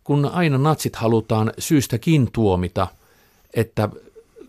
kun 0.09 0.25
aina 0.25 0.57
natsit 0.57 0.95
halutaan 0.95 1.53
syystäkin 1.59 2.29
tuomita, 2.33 2.87
että 3.53 3.89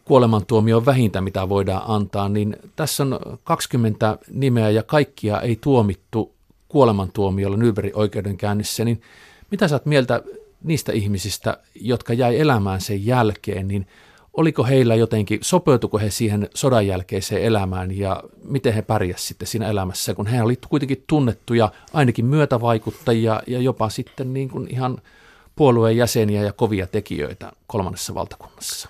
kuolemantuomio 0.04 0.76
on 0.76 0.86
vähintä, 0.86 1.20
mitä 1.20 1.48
voidaan 1.48 1.82
antaa, 1.86 2.28
niin 2.28 2.56
tässä 2.76 3.02
on 3.02 3.18
20 3.44 4.18
nimeä 4.30 4.70
ja 4.70 4.82
kaikkia 4.82 5.40
ei 5.40 5.58
tuomittu 5.60 6.32
kuolemantuomiolla 6.68 7.56
Nürnbergin 7.56 7.90
oikeudenkäynnissä, 7.94 8.84
niin 8.84 9.02
mitä 9.50 9.68
sä 9.68 9.74
oot 9.74 9.86
mieltä 9.86 10.22
niistä 10.64 10.92
ihmisistä, 10.92 11.58
jotka 11.74 12.12
jäi 12.12 12.40
elämään 12.40 12.80
sen 12.80 13.06
jälkeen, 13.06 13.68
niin 13.68 13.86
oliko 14.32 14.64
heillä 14.64 14.94
jotenkin, 14.94 15.38
sopeutuko 15.42 15.98
he 15.98 16.10
siihen 16.10 16.48
sodan 16.54 16.86
jälkeiseen 16.86 17.42
elämään 17.42 17.98
ja 17.98 18.22
miten 18.44 18.74
he 18.74 18.82
pärjäsivät 18.82 19.28
sitten 19.28 19.48
siinä 19.48 19.68
elämässä, 19.68 20.14
kun 20.14 20.26
he 20.26 20.42
olivat 20.42 20.66
kuitenkin 20.68 21.04
tunnettuja 21.06 21.72
ainakin 21.92 22.26
myötävaikuttajia 22.26 23.42
ja 23.46 23.60
jopa 23.60 23.88
sitten 23.88 24.34
niin 24.34 24.48
kuin 24.48 24.66
ihan– 24.70 24.98
puolueen 25.56 25.96
jäseniä 25.96 26.42
ja 26.42 26.52
kovia 26.52 26.86
tekijöitä 26.86 27.52
kolmannessa 27.66 28.14
valtakunnassa? 28.14 28.88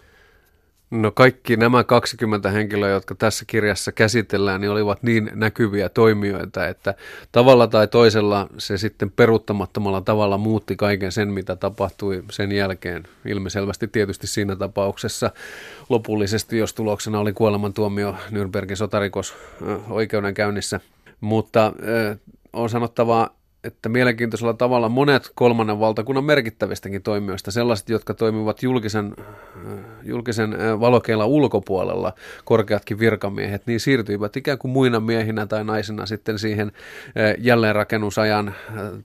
No 0.91 1.11
kaikki 1.11 1.57
nämä 1.57 1.85
20 1.85 2.51
henkilöä, 2.51 2.89
jotka 2.89 3.15
tässä 3.15 3.45
kirjassa 3.47 3.93
käsitellään, 3.93 4.61
niin 4.61 4.71
olivat 4.71 5.03
niin 5.03 5.31
näkyviä 5.35 5.89
toimijoita, 5.89 6.69
että 6.69 6.95
tavalla 7.33 7.67
tai 7.67 7.89
toisella 7.89 8.49
se 8.59 8.79
sitten 8.79 9.11
peruuttamattomalla 9.11 10.01
tavalla 10.01 10.39
muutti 10.39 10.77
kaiken 10.77 11.13
sen, 11.13 11.29
mitä 11.29 11.57
tapahtui 11.57 12.25
sen 12.31 12.53
jälkeen. 12.53 13.05
Ilmiselvästi 13.25 13.89
tietysti 13.89 14.27
siinä 14.27 14.57
tapauksessa 14.57 15.31
lopullisesti, 15.89 16.59
jos 16.59 16.75
tuloksena 16.75 17.21
oli 17.21 17.33
kuolemantuomio 17.33 18.15
Nürnbergin 18.31 18.77
sotarikos 18.77 19.35
oikeudenkäynnissä. 19.91 20.81
Mutta 21.21 21.73
on 22.53 22.71
sanottava 22.71 23.31
että 23.65 23.89
mielenkiintoisella 23.89 24.55
tavalla 24.55 24.89
monet 24.89 25.31
kolmannen 25.35 25.81
valtakunnan 25.81 26.25
merkittävistäkin 26.25 27.03
toimijoista, 27.03 27.51
sellaiset, 27.51 27.89
jotka 27.89 28.15
toimivat 28.15 28.63
julkisen, 28.63 29.15
äh, 29.19 29.75
julkisen 30.03 30.53
äh, 30.53 30.81
valokeilla 30.81 31.27
ulkopuolella, 31.27 32.13
korkeatkin 32.45 32.99
virkamiehet, 32.99 33.63
niin 33.67 33.81
siirtyivät 33.81 34.37
ikään 34.37 34.59
kuin 34.59 34.73
muina 34.73 35.01
miehinä 35.01 35.47
tai 35.47 35.65
naisina 35.65 36.07
sitten 36.07 36.39
siihen 36.39 36.73
äh, 37.07 37.35
jälleenrakennusajan 37.39 38.55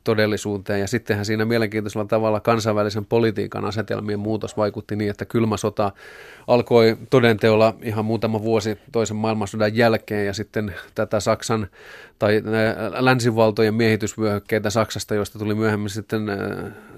todellisuuteen. 0.04 0.80
Ja 0.80 0.88
sittenhän 0.88 1.26
siinä 1.26 1.46
mielenkiintoisella 1.46 2.06
tavalla 2.06 2.40
kansainvälisen 2.40 3.06
politiikan 3.06 3.66
asetelmien 3.66 4.20
muutos 4.20 4.58
vaikutti 4.58 4.96
niin, 4.96 5.10
että 5.10 5.26
kylmä 5.26 5.58
sota 5.58 5.92
alkoi 6.48 6.98
todenteolla 7.10 7.76
ihan 7.82 8.06
muutama 8.06 8.44
vuosi 8.44 8.78
toisen 8.92 9.18
maailmansodan 9.18 9.76
jälkeen 9.76 10.26
ja 10.26 10.34
sitten 10.34 10.76
tätä 10.96 11.20
Saksan 11.20 11.68
tai 12.20 12.42
länsivaltojen 13.00 13.74
miehitysvyöhykkeitä 13.74 14.70
Saksasta, 14.70 15.16
joista 15.16 15.40
tuli 15.40 15.56
myöhemmin 15.56 15.90
sitten 15.90 16.22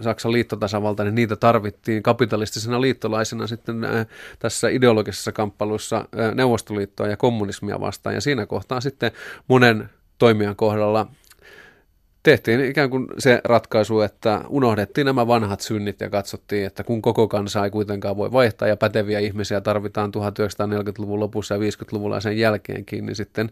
Saksan 0.02 0.32
liittotasavalta, 0.32 1.04
niin 1.04 1.16
niitä 1.16 1.36
tarvittiin 1.36 2.04
kapitalistisena 2.04 2.82
liittolaisena 2.82 3.48
sitten 3.48 3.88
tässä 4.40 4.70
ideologisessa 4.70 5.32
kamppailussa 5.32 6.06
Neuvostoliittoa 6.36 7.08
ja 7.08 7.18
kommunismia 7.18 7.80
vastaan. 7.80 8.16
Ja 8.16 8.22
siinä 8.22 8.46
kohtaa 8.46 8.82
sitten 8.82 9.12
monen 9.48 9.90
toimijan 10.18 10.56
kohdalla 10.56 11.08
tehtiin 12.32 12.66
ikään 12.66 12.90
kuin 12.90 13.08
se 13.18 13.42
ratkaisu, 13.44 14.02
että 14.02 14.42
unohdettiin 14.50 15.06
nämä 15.06 15.28
vanhat 15.28 15.62
synnit 15.62 16.02
ja 16.02 16.10
katsottiin, 16.10 16.66
että 16.66 16.84
kun 16.84 17.02
koko 17.02 17.28
kansa 17.28 17.64
ei 17.64 17.70
kuitenkaan 17.70 18.18
voi 18.18 18.32
vaihtaa 18.32 18.68
ja 18.68 18.78
päteviä 18.78 19.20
ihmisiä 19.20 19.62
tarvitaan 19.62 20.12
1940-luvun 20.18 21.20
lopussa 21.20 21.56
ja 21.56 21.60
50-luvulla 21.60 22.16
ja 22.16 22.22
sen 22.22 22.38
jälkeenkin, 22.38 23.06
niin 23.06 23.16
sitten 23.16 23.52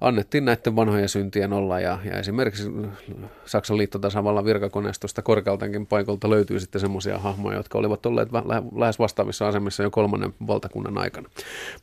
annettiin 0.00 0.44
näiden 0.44 0.76
vanhojen 0.76 1.08
syntien 1.08 1.52
olla 1.52 1.80
ja, 1.80 1.98
ja 2.04 2.18
esimerkiksi 2.18 2.70
Saksan 3.44 3.78
liittotasavallan 3.78 4.44
virkakoneistosta 4.44 5.22
korkealtakin 5.22 5.86
paikalta 5.86 6.30
löytyy 6.30 6.60
sitten 6.60 6.80
semmoisia 6.80 7.18
hahmoja, 7.18 7.56
jotka 7.56 7.78
olivat 7.78 8.06
olleet 8.06 8.28
lähes 8.76 8.98
vastaavissa 8.98 9.48
asemissa 9.48 9.82
jo 9.82 9.90
kolmannen 9.90 10.34
valtakunnan 10.46 10.98
aikana. 10.98 11.28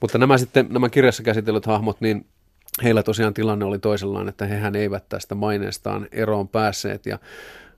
Mutta 0.01 0.17
nämä 0.17 0.37
sitten, 0.37 0.67
nämä 0.69 0.89
kirjassa 0.89 1.23
käsitellyt 1.23 1.65
hahmot, 1.65 2.01
niin 2.01 2.25
heillä 2.83 3.03
tosiaan 3.03 3.33
tilanne 3.33 3.65
oli 3.65 3.79
toisellaan, 3.79 4.29
että 4.29 4.45
hehän 4.45 4.75
eivät 4.75 5.09
tästä 5.09 5.35
maineestaan 5.35 6.07
eroon 6.11 6.47
päässeet. 6.47 7.05
Ja 7.05 7.19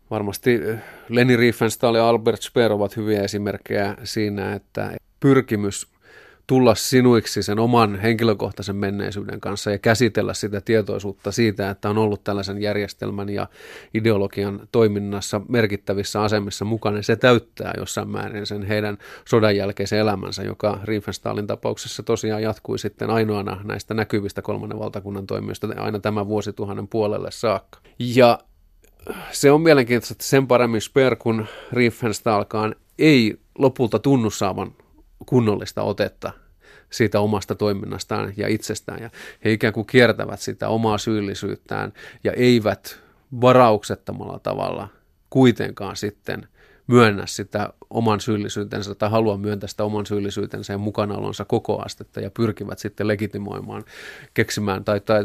varmasti 0.09 0.53
eh, 0.55 0.79
Leni 1.09 1.37
Riefenstahl 1.37 1.95
ja 1.95 2.09
Albert 2.09 2.41
Speer 2.41 2.71
ovat 2.71 2.95
hyviä 2.97 3.21
esimerkkejä 3.21 3.95
siinä, 4.03 4.53
että 4.53 4.91
pyrkimys 5.19 5.87
tulla 6.47 6.75
sinuiksi 6.75 7.43
sen 7.43 7.59
oman 7.59 7.99
henkilökohtaisen 7.99 8.75
menneisyyden 8.75 9.39
kanssa 9.39 9.71
ja 9.71 9.77
käsitellä 9.77 10.33
sitä 10.33 10.61
tietoisuutta 10.61 11.31
siitä, 11.31 11.69
että 11.69 11.89
on 11.89 11.97
ollut 11.97 12.23
tällaisen 12.23 12.61
järjestelmän 12.61 13.29
ja 13.29 13.47
ideologian 13.93 14.67
toiminnassa 14.71 15.41
merkittävissä 15.49 16.21
asemissa 16.21 16.65
mukana. 16.65 17.01
Se 17.01 17.15
täyttää 17.15 17.73
jossain 17.77 18.09
määrin 18.09 18.45
sen 18.45 18.63
heidän 18.63 18.97
sodan 19.25 19.55
jälkeisen 19.55 19.99
elämänsä, 19.99 20.43
joka 20.43 20.79
Riefenstahlin 20.83 21.47
tapauksessa 21.47 22.03
tosiaan 22.03 22.43
jatkui 22.43 22.79
sitten 22.79 23.09
ainoana 23.09 23.61
näistä 23.63 23.93
näkyvistä 23.93 24.41
kolmannen 24.41 24.79
valtakunnan 24.79 25.27
toimijoista 25.27 25.67
aina 25.77 25.99
tämän 25.99 26.27
vuosituhannen 26.27 26.87
puolelle 26.87 27.31
saakka. 27.31 27.79
Ja 27.99 28.39
se 29.31 29.51
on 29.51 29.61
mielenkiintoista, 29.61 30.13
että 30.13 30.23
sen 30.23 30.47
paremmin 30.47 30.81
Speer 30.81 31.15
kuin 31.15 31.47
Riefenstahlkaan 31.71 32.75
ei 32.99 33.39
lopulta 33.57 33.99
tunnu 33.99 34.29
saavan 34.29 34.73
kunnollista 35.25 35.83
otetta 35.83 36.31
siitä 36.89 37.19
omasta 37.19 37.55
toiminnastaan 37.55 38.33
ja 38.37 38.47
itsestään. 38.47 39.01
Ja 39.01 39.09
he 39.45 39.51
ikään 39.51 39.73
kuin 39.73 39.87
kiertävät 39.87 40.39
sitä 40.39 40.69
omaa 40.69 40.97
syyllisyyttään 40.97 41.93
ja 42.23 42.33
eivät 42.33 42.99
varauksettomalla 43.41 44.39
tavalla 44.39 44.87
kuitenkaan 45.29 45.95
sitten 45.95 46.47
myönnä 46.87 47.25
sitä 47.25 47.73
oman 47.89 48.19
syyllisyytensä 48.19 48.95
tai 48.95 49.09
halua 49.09 49.37
myöntää 49.37 49.67
sitä 49.67 49.83
oman 49.83 50.05
syyllisyytensä 50.05 50.73
ja 50.73 50.77
mukanaolonsa 50.77 51.45
koko 51.45 51.81
astetta 51.81 52.19
ja 52.19 52.31
pyrkivät 52.31 52.79
sitten 52.79 53.07
legitimoimaan, 53.07 53.83
keksimään 54.33 54.83
tai, 54.83 54.99
tai 54.99 55.23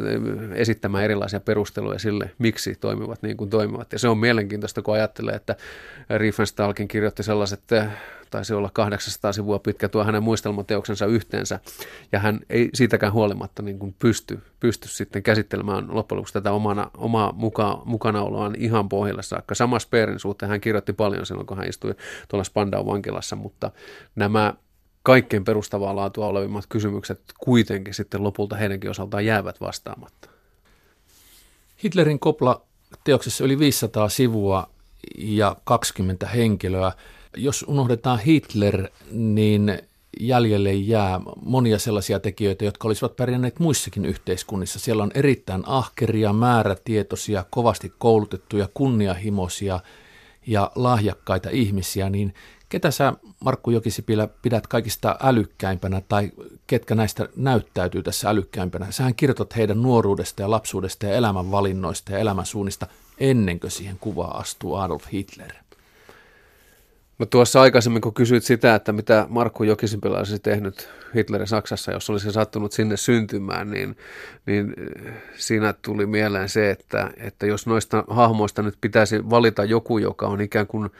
esittämään 0.54 1.04
erilaisia 1.04 1.40
perusteluja 1.40 1.98
sille, 1.98 2.30
miksi 2.38 2.74
toimivat 2.80 3.22
niin 3.22 3.36
kuin 3.36 3.50
toimivat. 3.50 3.92
Ja 3.92 3.98
se 3.98 4.08
on 4.08 4.18
mielenkiintoista, 4.18 4.82
kun 4.82 4.94
ajattelee, 4.94 5.34
että 5.34 5.56
Riefenstahlkin 6.18 6.88
kirjoitti 6.88 7.22
sellaiset 7.22 7.60
taisi 8.32 8.54
olla 8.54 8.70
800 8.72 9.32
sivua 9.32 9.58
pitkä 9.58 9.88
tuo 9.88 10.04
hänen 10.04 10.22
muistelmateoksensa 10.22 11.06
yhteensä, 11.06 11.60
ja 12.12 12.18
hän 12.18 12.40
ei 12.50 12.70
siitäkään 12.74 13.12
huolimatta 13.12 13.62
niin 13.62 13.78
kuin 13.78 13.94
pysty, 13.98 14.40
pysty 14.60 14.88
sitten 14.88 15.22
käsittelemään 15.22 15.86
loppujen 15.90 16.16
lopuksi 16.16 16.32
tätä 16.32 16.52
omana, 16.52 16.90
omaa 16.96 17.32
muka, 17.32 17.82
mukanaoloaan 17.84 18.54
ihan 18.58 18.88
pohjalle 18.88 19.22
saakka. 19.22 19.54
Sama 19.54 19.78
Speerin 19.78 20.18
suhteen 20.18 20.50
hän 20.50 20.60
kirjoitti 20.60 20.92
paljon 20.92 21.26
silloin, 21.26 21.46
kun 21.46 21.56
hän 21.56 21.68
istui 21.68 21.94
tuolla 22.28 22.44
Spandau 22.52 22.86
vankilassa, 22.86 23.36
mutta 23.36 23.70
nämä 24.16 24.54
kaikkein 25.02 25.44
perustavaa 25.44 25.96
laatua 25.96 26.26
olevimmat 26.26 26.64
kysymykset 26.68 27.20
kuitenkin 27.44 27.94
sitten 27.94 28.22
lopulta 28.22 28.56
heidänkin 28.56 28.90
osaltaan 28.90 29.26
jäävät 29.26 29.60
vastaamatta. 29.60 30.28
Hitlerin 31.84 32.18
kopla 32.18 32.62
teoksessa 33.04 33.44
yli 33.44 33.58
500 33.58 34.08
sivua 34.08 34.70
ja 35.18 35.56
20 35.64 36.26
henkilöä. 36.26 36.92
Jos 37.36 37.64
unohdetaan 37.68 38.18
Hitler, 38.18 38.88
niin 39.10 39.78
jäljelle 40.20 40.72
jää 40.72 41.20
monia 41.42 41.78
sellaisia 41.78 42.20
tekijöitä, 42.20 42.64
jotka 42.64 42.88
olisivat 42.88 43.16
pärjänneet 43.16 43.58
muissakin 43.58 44.04
yhteiskunnissa. 44.04 44.78
Siellä 44.78 45.02
on 45.02 45.10
erittäin 45.14 45.62
ahkeria, 45.66 46.32
määrätietoisia, 46.32 47.44
kovasti 47.50 47.92
koulutettuja, 47.98 48.68
kunnianhimoisia 48.74 49.80
ja 50.46 50.70
lahjakkaita 50.74 51.50
ihmisiä, 51.50 52.10
niin 52.10 52.34
ketä 52.68 52.90
sä 52.90 53.12
Markku 53.40 53.70
Jokisipilä 53.70 54.28
pidät 54.42 54.66
kaikista 54.66 55.16
älykkäimpänä 55.22 56.02
tai 56.08 56.32
ketkä 56.66 56.94
näistä 56.94 57.28
näyttäytyy 57.36 58.02
tässä 58.02 58.30
älykkäimpänä? 58.30 58.86
Sähän 58.90 59.14
kirjoitat 59.14 59.56
heidän 59.56 59.82
nuoruudesta 59.82 60.42
ja 60.42 60.50
lapsuudesta 60.50 61.06
ja 61.06 61.14
elämänvalinnoista 61.14 62.12
ja 62.12 62.18
elämänsuunnista 62.18 62.86
ennen 63.18 63.60
kuin 63.60 63.70
siihen 63.70 63.98
kuvaan 64.00 64.40
astuu 64.40 64.74
Adolf 64.74 65.04
Hitler. 65.12 65.61
No 67.22 67.26
tuossa 67.26 67.60
aikaisemmin, 67.60 68.02
kun 68.02 68.14
kysyit 68.14 68.44
sitä, 68.44 68.74
että 68.74 68.92
mitä 68.92 69.26
Markku 69.28 69.64
Jokisipilä 69.64 70.18
olisi 70.18 70.38
tehnyt 70.38 70.88
Hitlerin 71.14 71.46
Saksassa, 71.46 71.92
jos 71.92 72.10
olisi 72.10 72.32
sattunut 72.32 72.72
sinne 72.72 72.96
syntymään, 72.96 73.70
niin, 73.70 73.96
niin 74.46 74.74
eh, 75.06 75.12
siinä 75.36 75.74
tuli 75.82 76.06
mieleen 76.06 76.48
se, 76.48 76.70
että, 76.70 77.10
että 77.16 77.46
jos 77.46 77.66
noista 77.66 78.04
hahmoista 78.08 78.62
nyt 78.62 78.74
pitäisi 78.80 79.30
valita 79.30 79.64
joku, 79.64 79.98
joka 79.98 80.26
on 80.26 80.40
ikään 80.40 80.66
kuin 80.66 80.90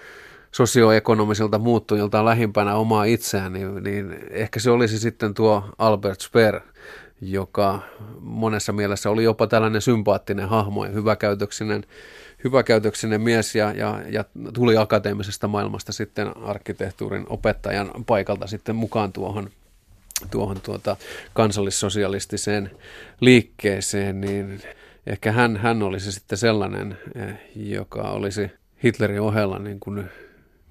sosioekonomisilta 0.52 1.58
muuttujilta 1.58 2.24
lähimpänä 2.24 2.74
omaa 2.74 3.04
itseään, 3.04 3.52
niin, 3.52 3.84
niin 3.84 4.16
ehkä 4.30 4.60
se 4.60 4.70
olisi 4.70 4.98
sitten 4.98 5.34
tuo 5.34 5.64
Albert 5.78 6.20
Speer, 6.20 6.60
joka 7.24 7.82
monessa 8.20 8.72
mielessä 8.72 9.10
oli 9.10 9.24
jopa 9.24 9.46
tällainen 9.46 9.82
sympaattinen 9.82 10.48
hahmo 10.48 10.84
ja 10.84 10.90
hyväkäytöksinen 10.90 11.84
hyväkäytöksinen 12.44 13.20
mies 13.20 13.54
ja, 13.54 13.72
ja, 13.72 14.02
ja 14.10 14.24
tuli 14.54 14.76
akateemisesta 14.76 15.48
maailmasta 15.48 15.92
sitten 15.92 16.36
arkkitehtuurin 16.36 17.26
opettajan 17.28 17.90
paikalta 18.06 18.46
sitten 18.46 18.76
mukaan 18.76 19.12
tuohon, 19.12 19.50
tuohon 20.30 20.60
tuota 20.60 20.96
kansallissosialistiseen 21.32 22.70
liikkeeseen, 23.20 24.20
niin 24.20 24.62
ehkä 25.06 25.32
hän, 25.32 25.56
hän 25.56 25.82
olisi 25.82 26.12
sitten 26.12 26.38
sellainen, 26.38 26.98
eh, 27.14 27.34
joka 27.56 28.02
olisi 28.02 28.50
Hitlerin 28.84 29.20
ohella 29.20 29.58
niin 29.58 29.80
kuin 29.80 30.04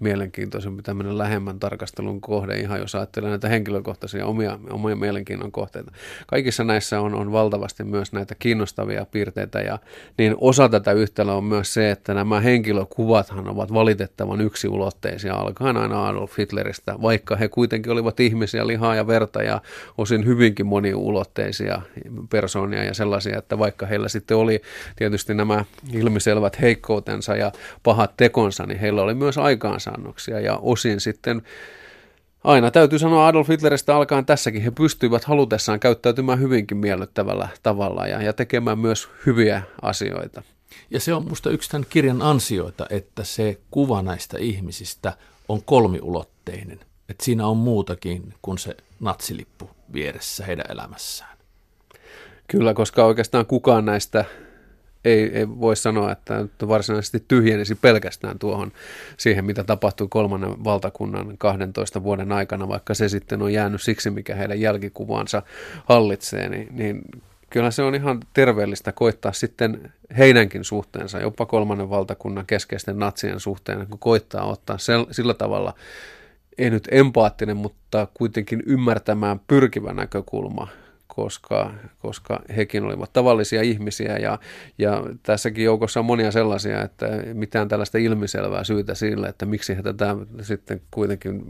mielenkiintoisempi 0.01 0.83
tämmöinen 0.83 1.17
lähemmän 1.17 1.59
tarkastelun 1.59 2.21
kohde, 2.21 2.59
ihan 2.59 2.79
jos 2.79 2.95
ajattelee 2.95 3.29
näitä 3.29 3.47
henkilökohtaisia 3.47 4.25
omia, 4.25 4.59
omia 4.69 4.95
mielenkiinnon 4.95 5.51
kohteita. 5.51 5.91
Kaikissa 6.27 6.63
näissä 6.63 7.01
on, 7.01 7.15
on 7.15 7.31
valtavasti 7.31 7.83
myös 7.83 8.13
näitä 8.13 8.35
kiinnostavia 8.39 9.05
piirteitä 9.05 9.59
ja 9.59 9.79
niin 10.17 10.35
osa 10.37 10.69
tätä 10.69 10.91
yhtälöä 10.91 11.35
on 11.35 11.43
myös 11.43 11.73
se, 11.73 11.91
että 11.91 12.13
nämä 12.13 12.39
henkilökuvathan 12.39 13.47
ovat 13.47 13.73
valitettavan 13.73 14.41
yksiulotteisia 14.41 15.35
alkaen 15.35 15.77
aina 15.77 16.07
Adolf 16.07 16.37
Hitleristä, 16.37 16.95
vaikka 17.01 17.35
he 17.35 17.47
kuitenkin 17.47 17.91
olivat 17.91 18.19
ihmisiä, 18.19 18.67
lihaa 18.67 18.95
ja 18.95 19.07
verta 19.07 19.43
ja 19.43 19.61
osin 19.97 20.25
hyvinkin 20.25 20.65
moniulotteisia 20.65 21.81
persoonia 22.29 22.83
ja 22.83 22.93
sellaisia, 22.93 23.37
että 23.37 23.59
vaikka 23.59 23.85
heillä 23.85 24.09
sitten 24.09 24.37
oli 24.37 24.61
tietysti 24.95 25.33
nämä 25.33 25.65
ilmiselvät 25.93 26.61
heikkoutensa 26.61 27.35
ja 27.35 27.51
pahat 27.83 28.17
tekonsa, 28.17 28.65
niin 28.65 28.79
heillä 28.79 29.01
oli 29.01 29.13
myös 29.13 29.37
aikaansa 29.37 29.90
aikaansaannoksia 29.91 30.39
ja 30.39 30.57
osin 30.57 30.99
sitten 30.99 31.41
Aina 32.43 32.71
täytyy 32.71 32.99
sanoa 32.99 33.27
Adolf 33.27 33.49
Hitleristä 33.49 33.95
alkaen 33.95 34.25
tässäkin, 34.25 34.61
he 34.61 34.71
pystyivät 34.71 35.23
halutessaan 35.23 35.79
käyttäytymään 35.79 36.39
hyvinkin 36.39 36.77
miellyttävällä 36.77 37.47
tavalla 37.63 38.07
ja, 38.07 38.21
ja 38.21 38.33
tekemään 38.33 38.79
myös 38.79 39.09
hyviä 39.25 39.61
asioita. 39.81 40.43
Ja 40.89 40.99
se 40.99 41.13
on 41.13 41.23
minusta 41.23 41.49
yksi 41.49 41.69
tämän 41.69 41.85
kirjan 41.89 42.21
ansioita, 42.21 42.85
että 42.89 43.23
se 43.23 43.57
kuva 43.71 44.01
näistä 44.01 44.37
ihmisistä 44.39 45.13
on 45.49 45.63
kolmiulotteinen. 45.63 46.79
Että 47.09 47.25
siinä 47.25 47.47
on 47.47 47.57
muutakin 47.57 48.33
kuin 48.41 48.57
se 48.57 48.77
natsilippu 48.99 49.69
vieressä 49.93 50.45
heidän 50.45 50.65
elämässään. 50.69 51.37
Kyllä, 52.47 52.73
koska 52.73 53.05
oikeastaan 53.05 53.45
kukaan 53.45 53.85
näistä 53.85 54.25
ei, 55.05 55.37
ei 55.37 55.49
voi 55.49 55.75
sanoa, 55.75 56.11
että 56.11 56.45
varsinaisesti 56.67 57.23
tyhjenisi 57.27 57.75
pelkästään 57.75 58.39
tuohon 58.39 58.71
siihen, 59.17 59.45
mitä 59.45 59.63
tapahtui 59.63 60.07
kolmannen 60.09 60.63
valtakunnan 60.63 61.37
12 61.37 62.03
vuoden 62.03 62.31
aikana, 62.31 62.67
vaikka 62.67 62.93
se 62.93 63.09
sitten 63.09 63.41
on 63.41 63.53
jäänyt 63.53 63.81
siksi, 63.81 64.09
mikä 64.09 64.35
heidän 64.35 64.61
jälkikuvaansa 64.61 65.41
hallitsee, 65.85 66.49
niin, 66.49 66.67
niin 66.71 67.01
kyllä 67.49 67.71
se 67.71 67.83
on 67.83 67.95
ihan 67.95 68.19
terveellistä 68.33 68.91
koittaa 68.91 69.33
sitten 69.33 69.93
heidänkin 70.17 70.63
suhteensa, 70.63 71.19
jopa 71.19 71.45
kolmannen 71.45 71.89
valtakunnan 71.89 72.45
keskeisten 72.45 72.99
natsien 72.99 73.39
suhteen, 73.39 73.87
kun 73.87 73.99
koittaa 73.99 74.45
ottaa 74.45 74.77
sel, 74.77 75.05
sillä 75.11 75.33
tavalla, 75.33 75.73
ei 76.57 76.69
nyt 76.69 76.87
empaattinen, 76.91 77.57
mutta 77.57 78.07
kuitenkin 78.13 78.63
ymmärtämään 78.65 79.39
pyrkivä 79.47 79.93
näkökulma 79.93 80.67
koska, 81.15 81.73
koska 81.99 82.39
hekin 82.57 82.83
olivat 82.83 83.13
tavallisia 83.13 83.61
ihmisiä 83.61 84.17
ja, 84.17 84.39
ja 84.77 85.03
tässäkin 85.23 85.65
joukossa 85.65 85.99
on 85.99 86.05
monia 86.05 86.31
sellaisia, 86.31 86.81
että 86.81 87.07
mitään 87.33 87.67
tällaista 87.67 87.97
ilmiselvää 87.97 88.63
syytä 88.63 88.95
sille, 88.95 89.27
että 89.27 89.45
miksi 89.45 89.77
he 89.77 89.81
tätä 89.83 90.15
sitten 90.41 90.81
kuitenkin 90.91 91.41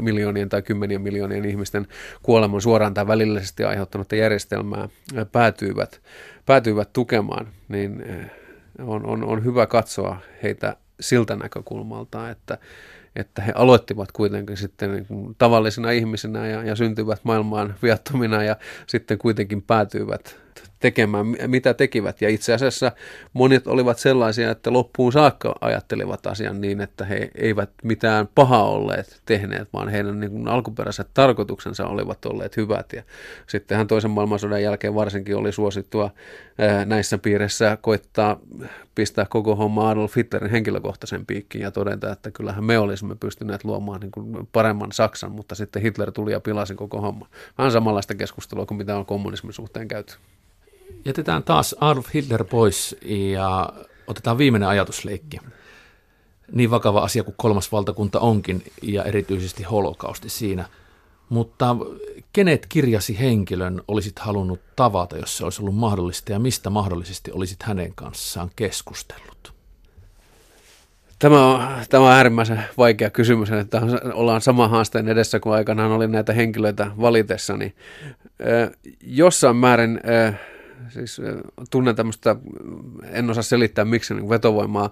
miljoonien 0.00 0.48
tai 0.48 0.62
kymmenien 0.62 1.02
miljoonien 1.02 1.44
ihmisten 1.44 1.86
kuoleman 2.22 2.60
suoraan 2.60 2.94
tai 2.94 3.06
välillisesti 3.06 3.64
aiheuttanutta 3.64 4.16
järjestelmää 4.16 4.88
päätyivät, 5.32 6.00
päätyivät 6.46 6.92
tukemaan, 6.92 7.48
niin 7.68 8.04
on, 8.78 9.06
on, 9.06 9.24
on 9.24 9.44
hyvä 9.44 9.66
katsoa 9.66 10.16
heitä 10.42 10.76
siltä 11.00 11.36
näkökulmalta, 11.36 12.30
että, 12.30 12.58
että 13.16 13.42
he 13.42 13.52
aloittivat 13.54 14.12
kuitenkin 14.12 14.56
sitten 14.56 14.92
niin 14.92 15.06
kuin 15.06 15.34
tavallisina 15.38 15.90
ihmisinä 15.90 16.46
ja, 16.46 16.62
ja 16.62 16.76
syntyvät 16.76 17.20
maailmaan 17.24 17.74
viattomina 17.82 18.42
ja 18.42 18.56
sitten 18.86 19.18
kuitenkin 19.18 19.62
päätyivät 19.62 20.41
tekemään, 20.82 21.26
mitä 21.46 21.74
tekivät. 21.74 22.22
Ja 22.22 22.28
itse 22.28 22.54
asiassa 22.54 22.92
monet 23.32 23.66
olivat 23.66 23.98
sellaisia, 23.98 24.50
että 24.50 24.72
loppuun 24.72 25.12
saakka 25.12 25.54
ajattelivat 25.60 26.26
asian 26.26 26.60
niin, 26.60 26.80
että 26.80 27.04
he 27.04 27.30
eivät 27.34 27.70
mitään 27.82 28.28
pahaa 28.34 28.68
olleet 28.68 29.22
tehneet, 29.26 29.68
vaan 29.72 29.88
heidän 29.88 30.20
niin 30.20 30.30
kuin 30.30 30.48
alkuperäiset 30.48 31.08
tarkoituksensa 31.14 31.86
olivat 31.86 32.26
olleet 32.26 32.56
hyvät. 32.56 32.92
Ja 32.92 33.02
sittenhän 33.46 33.86
toisen 33.86 34.10
maailmansodan 34.10 34.62
jälkeen 34.62 34.94
varsinkin 34.94 35.36
oli 35.36 35.52
suosittua 35.52 36.10
näissä 36.86 37.18
piirissä 37.18 37.78
koittaa 37.80 38.40
pistää 38.94 39.26
koko 39.30 39.56
homma 39.56 39.90
Adolf 39.90 40.16
Hitlerin 40.16 40.50
henkilökohtaisen 40.50 41.26
piikkiin 41.26 41.62
ja 41.62 41.70
todeta, 41.70 42.12
että 42.12 42.30
kyllähän 42.30 42.64
me 42.64 42.78
olisimme 42.78 43.16
pystyneet 43.20 43.64
luomaan 43.64 44.00
niin 44.00 44.10
kuin 44.10 44.48
paremman 44.52 44.92
Saksan, 44.92 45.32
mutta 45.32 45.54
sitten 45.54 45.82
Hitler 45.82 46.12
tuli 46.12 46.32
ja 46.32 46.40
pilasi 46.40 46.74
koko 46.74 47.00
homma. 47.00 47.28
Vähän 47.58 47.72
samanlaista 47.72 48.14
keskustelua 48.14 48.66
kuin 48.66 48.78
mitä 48.78 48.96
on 48.96 49.06
kommunismin 49.06 49.52
suhteen 49.52 49.88
käyty. 49.88 50.14
Jätetään 51.04 51.42
taas 51.42 51.74
Adolf 51.80 52.06
Hitler 52.14 52.44
pois 52.44 52.96
ja 53.04 53.72
otetaan 54.06 54.38
viimeinen 54.38 54.68
ajatusleikki. 54.68 55.38
Niin 56.52 56.70
vakava 56.70 57.00
asia 57.00 57.24
kuin 57.24 57.34
kolmas 57.38 57.72
valtakunta 57.72 58.20
onkin 58.20 58.64
ja 58.82 59.04
erityisesti 59.04 59.62
holokausti 59.62 60.28
siinä. 60.28 60.64
Mutta 61.28 61.76
kenet 62.32 62.66
kirjasi 62.68 63.18
henkilön 63.18 63.82
olisit 63.88 64.18
halunnut 64.18 64.60
tavata, 64.76 65.16
jos 65.16 65.36
se 65.36 65.44
olisi 65.44 65.62
ollut 65.62 65.76
mahdollista 65.76 66.32
ja 66.32 66.38
mistä 66.38 66.70
mahdollisesti 66.70 67.32
olisit 67.32 67.62
hänen 67.62 67.94
kanssaan 67.94 68.50
keskustellut? 68.56 69.52
Tämä 71.18 71.46
on, 71.46 71.68
tämä 71.90 72.04
on 72.04 72.12
äärimmäisen 72.12 72.64
vaikea 72.78 73.10
kysymys, 73.10 73.50
että 73.50 73.82
ollaan 74.14 74.40
sama 74.40 74.68
haasteen 74.68 75.08
edessä 75.08 75.40
kuin 75.40 75.54
aikanaan 75.54 75.92
oli 75.92 76.08
näitä 76.08 76.32
henkilöitä 76.32 76.90
valitessani. 77.00 77.74
Jossain 79.00 79.56
määrin 79.56 80.00
siis 80.88 81.20
tunnen 81.70 81.96
tämmöistä, 81.96 82.36
en 83.10 83.30
osaa 83.30 83.42
selittää 83.42 83.84
miksi 83.84 84.14
niin 84.14 84.28
vetovoimaa 84.28 84.90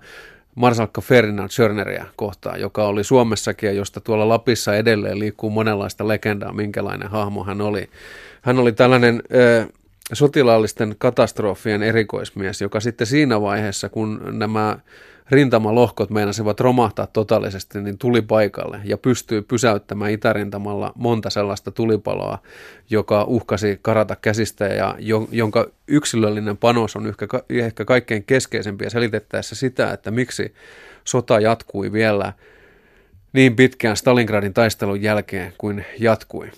Marsalkka 0.55 1.01
Ferdinand 1.01 1.51
Schörneriä 1.51 2.07
kohtaan, 2.17 2.61
joka 2.61 2.85
oli 2.87 3.05
Suomessakin 3.05 3.67
ja 3.67 3.73
josta 3.73 4.01
tuolla 4.01 4.29
Lapissa 4.29 4.77
edelleen 4.77 5.19
liikkuu 5.19 5.51
monenlaista 5.51 6.09
legendaa, 6.09 6.53
minkälainen 6.53 7.11
hahmo 7.11 7.45
hän 7.45 7.61
oli. 7.61 7.91
Hän 8.43 8.59
oli 8.59 8.73
tällainen 8.73 9.23
ö, 9.35 9.67
sotilaallisten 10.13 10.95
katastrofien 10.99 11.83
erikoismies, 11.83 12.61
joka 12.61 12.81
sitten 12.81 13.07
siinä 13.07 13.41
vaiheessa, 13.41 13.89
kun 13.89 14.21
nämä 14.31 14.79
rintamalohkot 15.31 16.11
meinasivat 16.11 16.61
romahtaa 16.61 17.07
totaalisesti, 17.07 17.81
niin 17.81 17.99
tuli 17.99 18.23
paikalle 18.23 18.81
ja 18.85 18.99
pystyi 18.99 19.43
pysäyttämään 19.43 20.11
itärintamalla 20.11 20.93
monta 20.95 21.31
sellaista 21.31 21.71
tulipaloa, 21.71 22.39
joka 22.91 23.25
uhkasi 23.25 23.79
karata 23.83 24.17
käsistä 24.17 24.67
ja 24.67 24.95
jonka 25.33 25.67
yksilöllinen 25.89 26.57
panos 26.57 26.97
on 26.97 27.15
ehkä, 27.49 27.85
kaikkein 27.85 28.25
keskeisempiä 28.25 28.91
selitettäessä 28.91 29.55
sitä, 29.55 29.93
että 29.93 30.11
miksi 30.11 30.55
sota 31.05 31.41
jatkui 31.41 31.93
vielä 31.93 32.33
niin 33.33 33.57
pitkään 33.57 33.97
Stalingradin 33.97 34.55
taistelun 34.55 35.03
jälkeen 35.03 35.53
kuin 35.59 35.85
jatkui. 35.99 36.51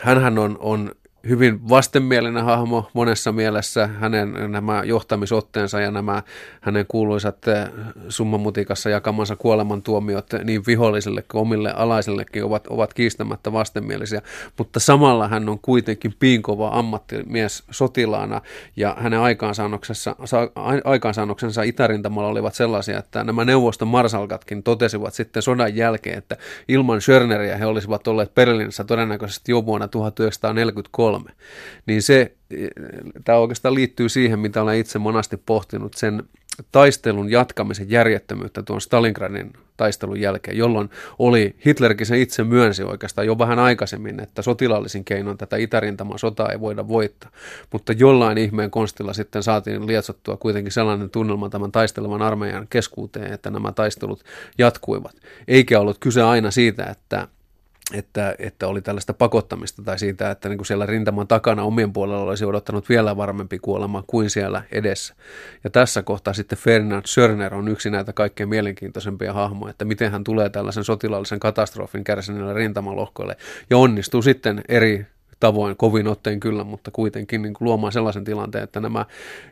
Hänhän 0.00 0.38
on, 0.38 0.56
on 0.60 0.92
hyvin 1.28 1.68
vastenmielinen 1.68 2.44
hahmo 2.44 2.90
monessa 2.92 3.32
mielessä. 3.32 3.86
Hänen 3.86 4.52
nämä 4.52 4.82
johtamisotteensa 4.84 5.80
ja 5.80 5.90
nämä 5.90 6.22
hänen 6.60 6.84
kuuluisat 6.88 7.48
eh, 7.48 7.68
summamutikassa 8.08 8.90
jakamansa 8.90 9.36
kuolemantuomiot 9.36 10.26
niin 10.44 10.62
vihollisille 10.66 11.22
kuin 11.22 11.42
omille 11.42 11.72
alaisillekin 11.72 12.44
ovat, 12.44 12.66
ovat 12.66 12.94
kiistämättä 12.94 13.52
vastenmielisiä. 13.52 14.22
Mutta 14.58 14.80
samalla 14.80 15.28
hän 15.28 15.48
on 15.48 15.58
kuitenkin 15.58 16.14
piinkova 16.18 16.68
ammattimies 16.68 17.64
sotilaana 17.70 18.40
ja 18.76 18.96
hänen 18.98 19.20
aikaansaannoksensa, 19.20 20.16
aikaansaannoksensa 20.84 21.62
itärintamalla 21.62 22.28
olivat 22.28 22.54
sellaisia, 22.54 22.98
että 22.98 23.24
nämä 23.24 23.44
neuvoston 23.44 23.88
marsalkatkin 23.88 24.62
totesivat 24.62 25.14
sitten 25.14 25.42
sodan 25.42 25.76
jälkeen, 25.76 26.18
että 26.18 26.36
ilman 26.68 27.00
Schörneriä 27.00 27.56
he 27.56 27.66
olisivat 27.66 28.08
olleet 28.08 28.34
Berliinissä 28.34 28.84
todennäköisesti 28.84 29.52
jo 29.52 29.66
vuonna 29.66 29.88
1943 29.88 31.15
kolme. 31.16 31.30
Niin 31.86 32.02
se, 32.02 32.32
tämä 33.24 33.38
oikeastaan 33.38 33.74
liittyy 33.74 34.08
siihen, 34.08 34.38
mitä 34.38 34.62
olen 34.62 34.78
itse 34.78 34.98
monasti 34.98 35.36
pohtinut, 35.36 35.94
sen 35.94 36.22
taistelun 36.72 37.30
jatkamisen 37.30 37.90
järjettömyyttä 37.90 38.62
tuon 38.62 38.80
Stalingradin 38.80 39.52
taistelun 39.76 40.20
jälkeen, 40.20 40.56
jolloin 40.56 40.90
oli, 41.18 41.56
Hitlerkin 41.66 42.06
se 42.06 42.20
itse 42.20 42.44
myönsi 42.44 42.82
oikeastaan 42.82 43.26
jo 43.26 43.38
vähän 43.38 43.58
aikaisemmin, 43.58 44.20
että 44.20 44.42
sotilaallisin 44.42 45.04
keinoin 45.04 45.38
tätä 45.38 45.56
itärintaman 45.56 46.18
sotaa 46.18 46.52
ei 46.52 46.60
voida 46.60 46.88
voittaa, 46.88 47.30
mutta 47.72 47.92
jollain 47.92 48.38
ihmeen 48.38 48.70
konstilla 48.70 49.12
sitten 49.12 49.42
saatiin 49.42 49.86
lietsottua 49.86 50.36
kuitenkin 50.36 50.72
sellainen 50.72 51.10
tunnelma 51.10 51.48
tämän 51.48 51.72
taistelevan 51.72 52.22
armeijan 52.22 52.66
keskuuteen, 52.70 53.32
että 53.32 53.50
nämä 53.50 53.72
taistelut 53.72 54.24
jatkuivat. 54.58 55.16
Eikä 55.48 55.80
ollut 55.80 55.98
kyse 56.00 56.22
aina 56.22 56.50
siitä, 56.50 56.84
että 56.84 57.28
että, 57.94 58.34
että 58.38 58.68
oli 58.68 58.82
tällaista 58.82 59.14
pakottamista 59.14 59.82
tai 59.82 59.98
siitä, 59.98 60.30
että 60.30 60.48
niin 60.48 60.58
kuin 60.58 60.66
siellä 60.66 60.86
rintaman 60.86 61.26
takana 61.26 61.62
omien 61.62 61.92
puolella 61.92 62.22
olisi 62.22 62.44
odottanut 62.44 62.88
vielä 62.88 63.16
varmempi 63.16 63.58
kuolema 63.58 64.04
kuin 64.06 64.30
siellä 64.30 64.62
edessä. 64.72 65.14
Ja 65.64 65.70
tässä 65.70 66.02
kohtaa 66.02 66.34
sitten 66.34 66.58
Ferdinand 66.58 67.02
Sörner 67.06 67.54
on 67.54 67.68
yksi 67.68 67.90
näitä 67.90 68.12
kaikkein 68.12 68.48
mielenkiintoisempia 68.48 69.32
hahmoja, 69.32 69.70
että 69.70 69.84
miten 69.84 70.12
hän 70.12 70.24
tulee 70.24 70.48
tällaisen 70.48 70.84
sotilaallisen 70.84 71.40
katastrofin 71.40 72.04
kärsineelle 72.04 72.54
rintamalohkoille 72.54 73.36
ja 73.70 73.78
onnistuu 73.78 74.22
sitten 74.22 74.64
eri 74.68 75.06
tavoin, 75.40 75.76
kovin 75.76 76.08
otteen 76.08 76.40
kyllä, 76.40 76.64
mutta 76.64 76.90
kuitenkin 76.90 77.42
niin 77.42 77.54
kuin 77.54 77.66
luomaan 77.66 77.92
sellaisen 77.92 78.24
tilanteen, 78.24 78.64
että 78.64 78.80
nämä 78.80 79.06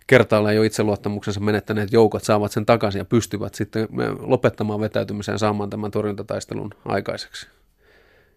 kertaalleen 0.07 0.57
jo 0.57 0.63
itseluottamuksensa 0.63 1.41
menettäneet 1.41 1.93
joukot 1.93 2.25
saavat 2.25 2.53
sen 2.53 2.67
takaisin 2.67 2.99
ja 2.99 3.05
pystyvät 3.05 3.55
sitten 3.55 3.89
lopettamaan 4.21 4.81
vetäytymiseen 4.81 5.39
saamaan 5.39 5.71
tämän 5.71 5.91
torjuntataistelun 5.91 6.75
aikaiseksi. 6.85 7.47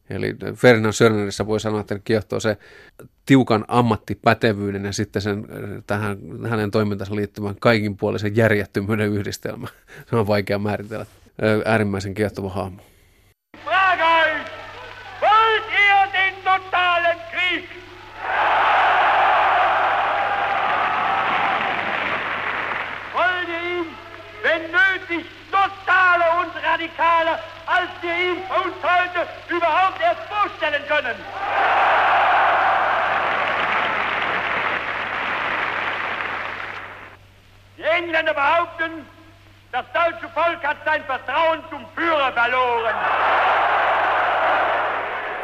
Eli 0.09 0.35
Ferdinand 0.55 0.93
Sörnerissä 0.93 1.47
voi 1.47 1.59
sanoa, 1.59 1.81
että 1.81 1.99
kiehtoo 1.99 2.39
se 2.39 2.57
tiukan 3.25 3.65
ammattipätevyyden 3.67 4.85
ja 4.85 4.93
sitten 4.93 5.21
sen, 5.21 5.45
tähän, 5.87 6.17
hänen 6.49 6.71
toimintansa 6.71 7.15
liittyvän 7.15 7.55
kaikinpuolisen 7.59 8.35
järjettömyyden 8.35 9.09
yhdistelmä. 9.09 9.67
Se 10.09 10.15
on 10.15 10.27
vaikea 10.27 10.59
määritellä. 10.59 11.05
Äärimmäisen 11.65 12.13
kiehtova 12.13 12.49
hahmo. 12.49 12.81
als 27.67 27.89
wir 28.01 28.15
ihn 28.15 28.43
uns 28.49 28.75
heute 28.83 29.27
überhaupt 29.51 29.96
behaupten, 38.87 39.05
das 39.71 39.85
deutsche 39.93 40.27
Volk 40.29 40.63
hat 40.63 40.77
sein 40.85 41.03
Vertrauen 41.03 41.59
zum 41.69 41.85
Führer 41.95 42.31
verloren. 42.31 42.95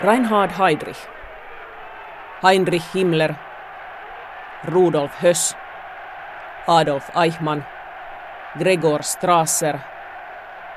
Reinhard 0.02 0.58
Heydrich, 0.58 0.98
Heinrich 2.42 2.86
Himmler, 2.92 3.36
Rudolf 4.72 5.22
Höss, 5.22 5.56
Adolf 6.68 7.16
Eichmann, 7.16 7.66
Gregor 8.58 9.04
Strasser, 9.04 9.80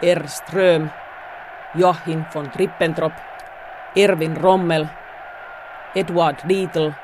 Ernst 0.01 0.45
Röhm, 0.53 0.91
Joachim 1.75 2.25
von 2.31 2.51
Trippentrop, 2.53 3.13
Erwin 3.95 4.37
Rommel, 4.37 4.89
Edward 5.95 6.43
Dietl, 6.49 6.95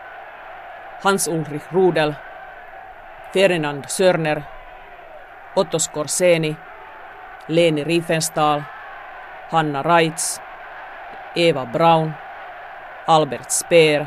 Hans-Ulrich 1.03 1.63
Rudel, 1.73 2.17
Ferdinand 3.33 3.91
Sörner, 3.91 4.43
Otto 5.57 5.79
Skorseni, 5.79 6.57
Leni 7.49 7.85
Riefenstahl, 7.85 8.63
Hanna 9.51 9.83
Reitz, 9.83 10.41
Eva 11.35 11.67
Braun, 11.67 12.15
Albert 13.07 13.51
Speer, 13.51 14.07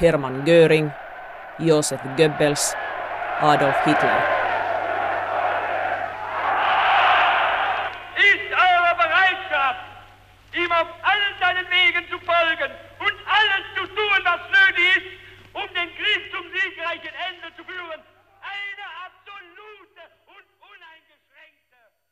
Hermann 0.00 0.44
Göring, 0.44 0.90
Josef 1.58 2.00
Goebbels, 2.16 2.74
Adolf 3.42 3.76
Hitler. 3.86 4.39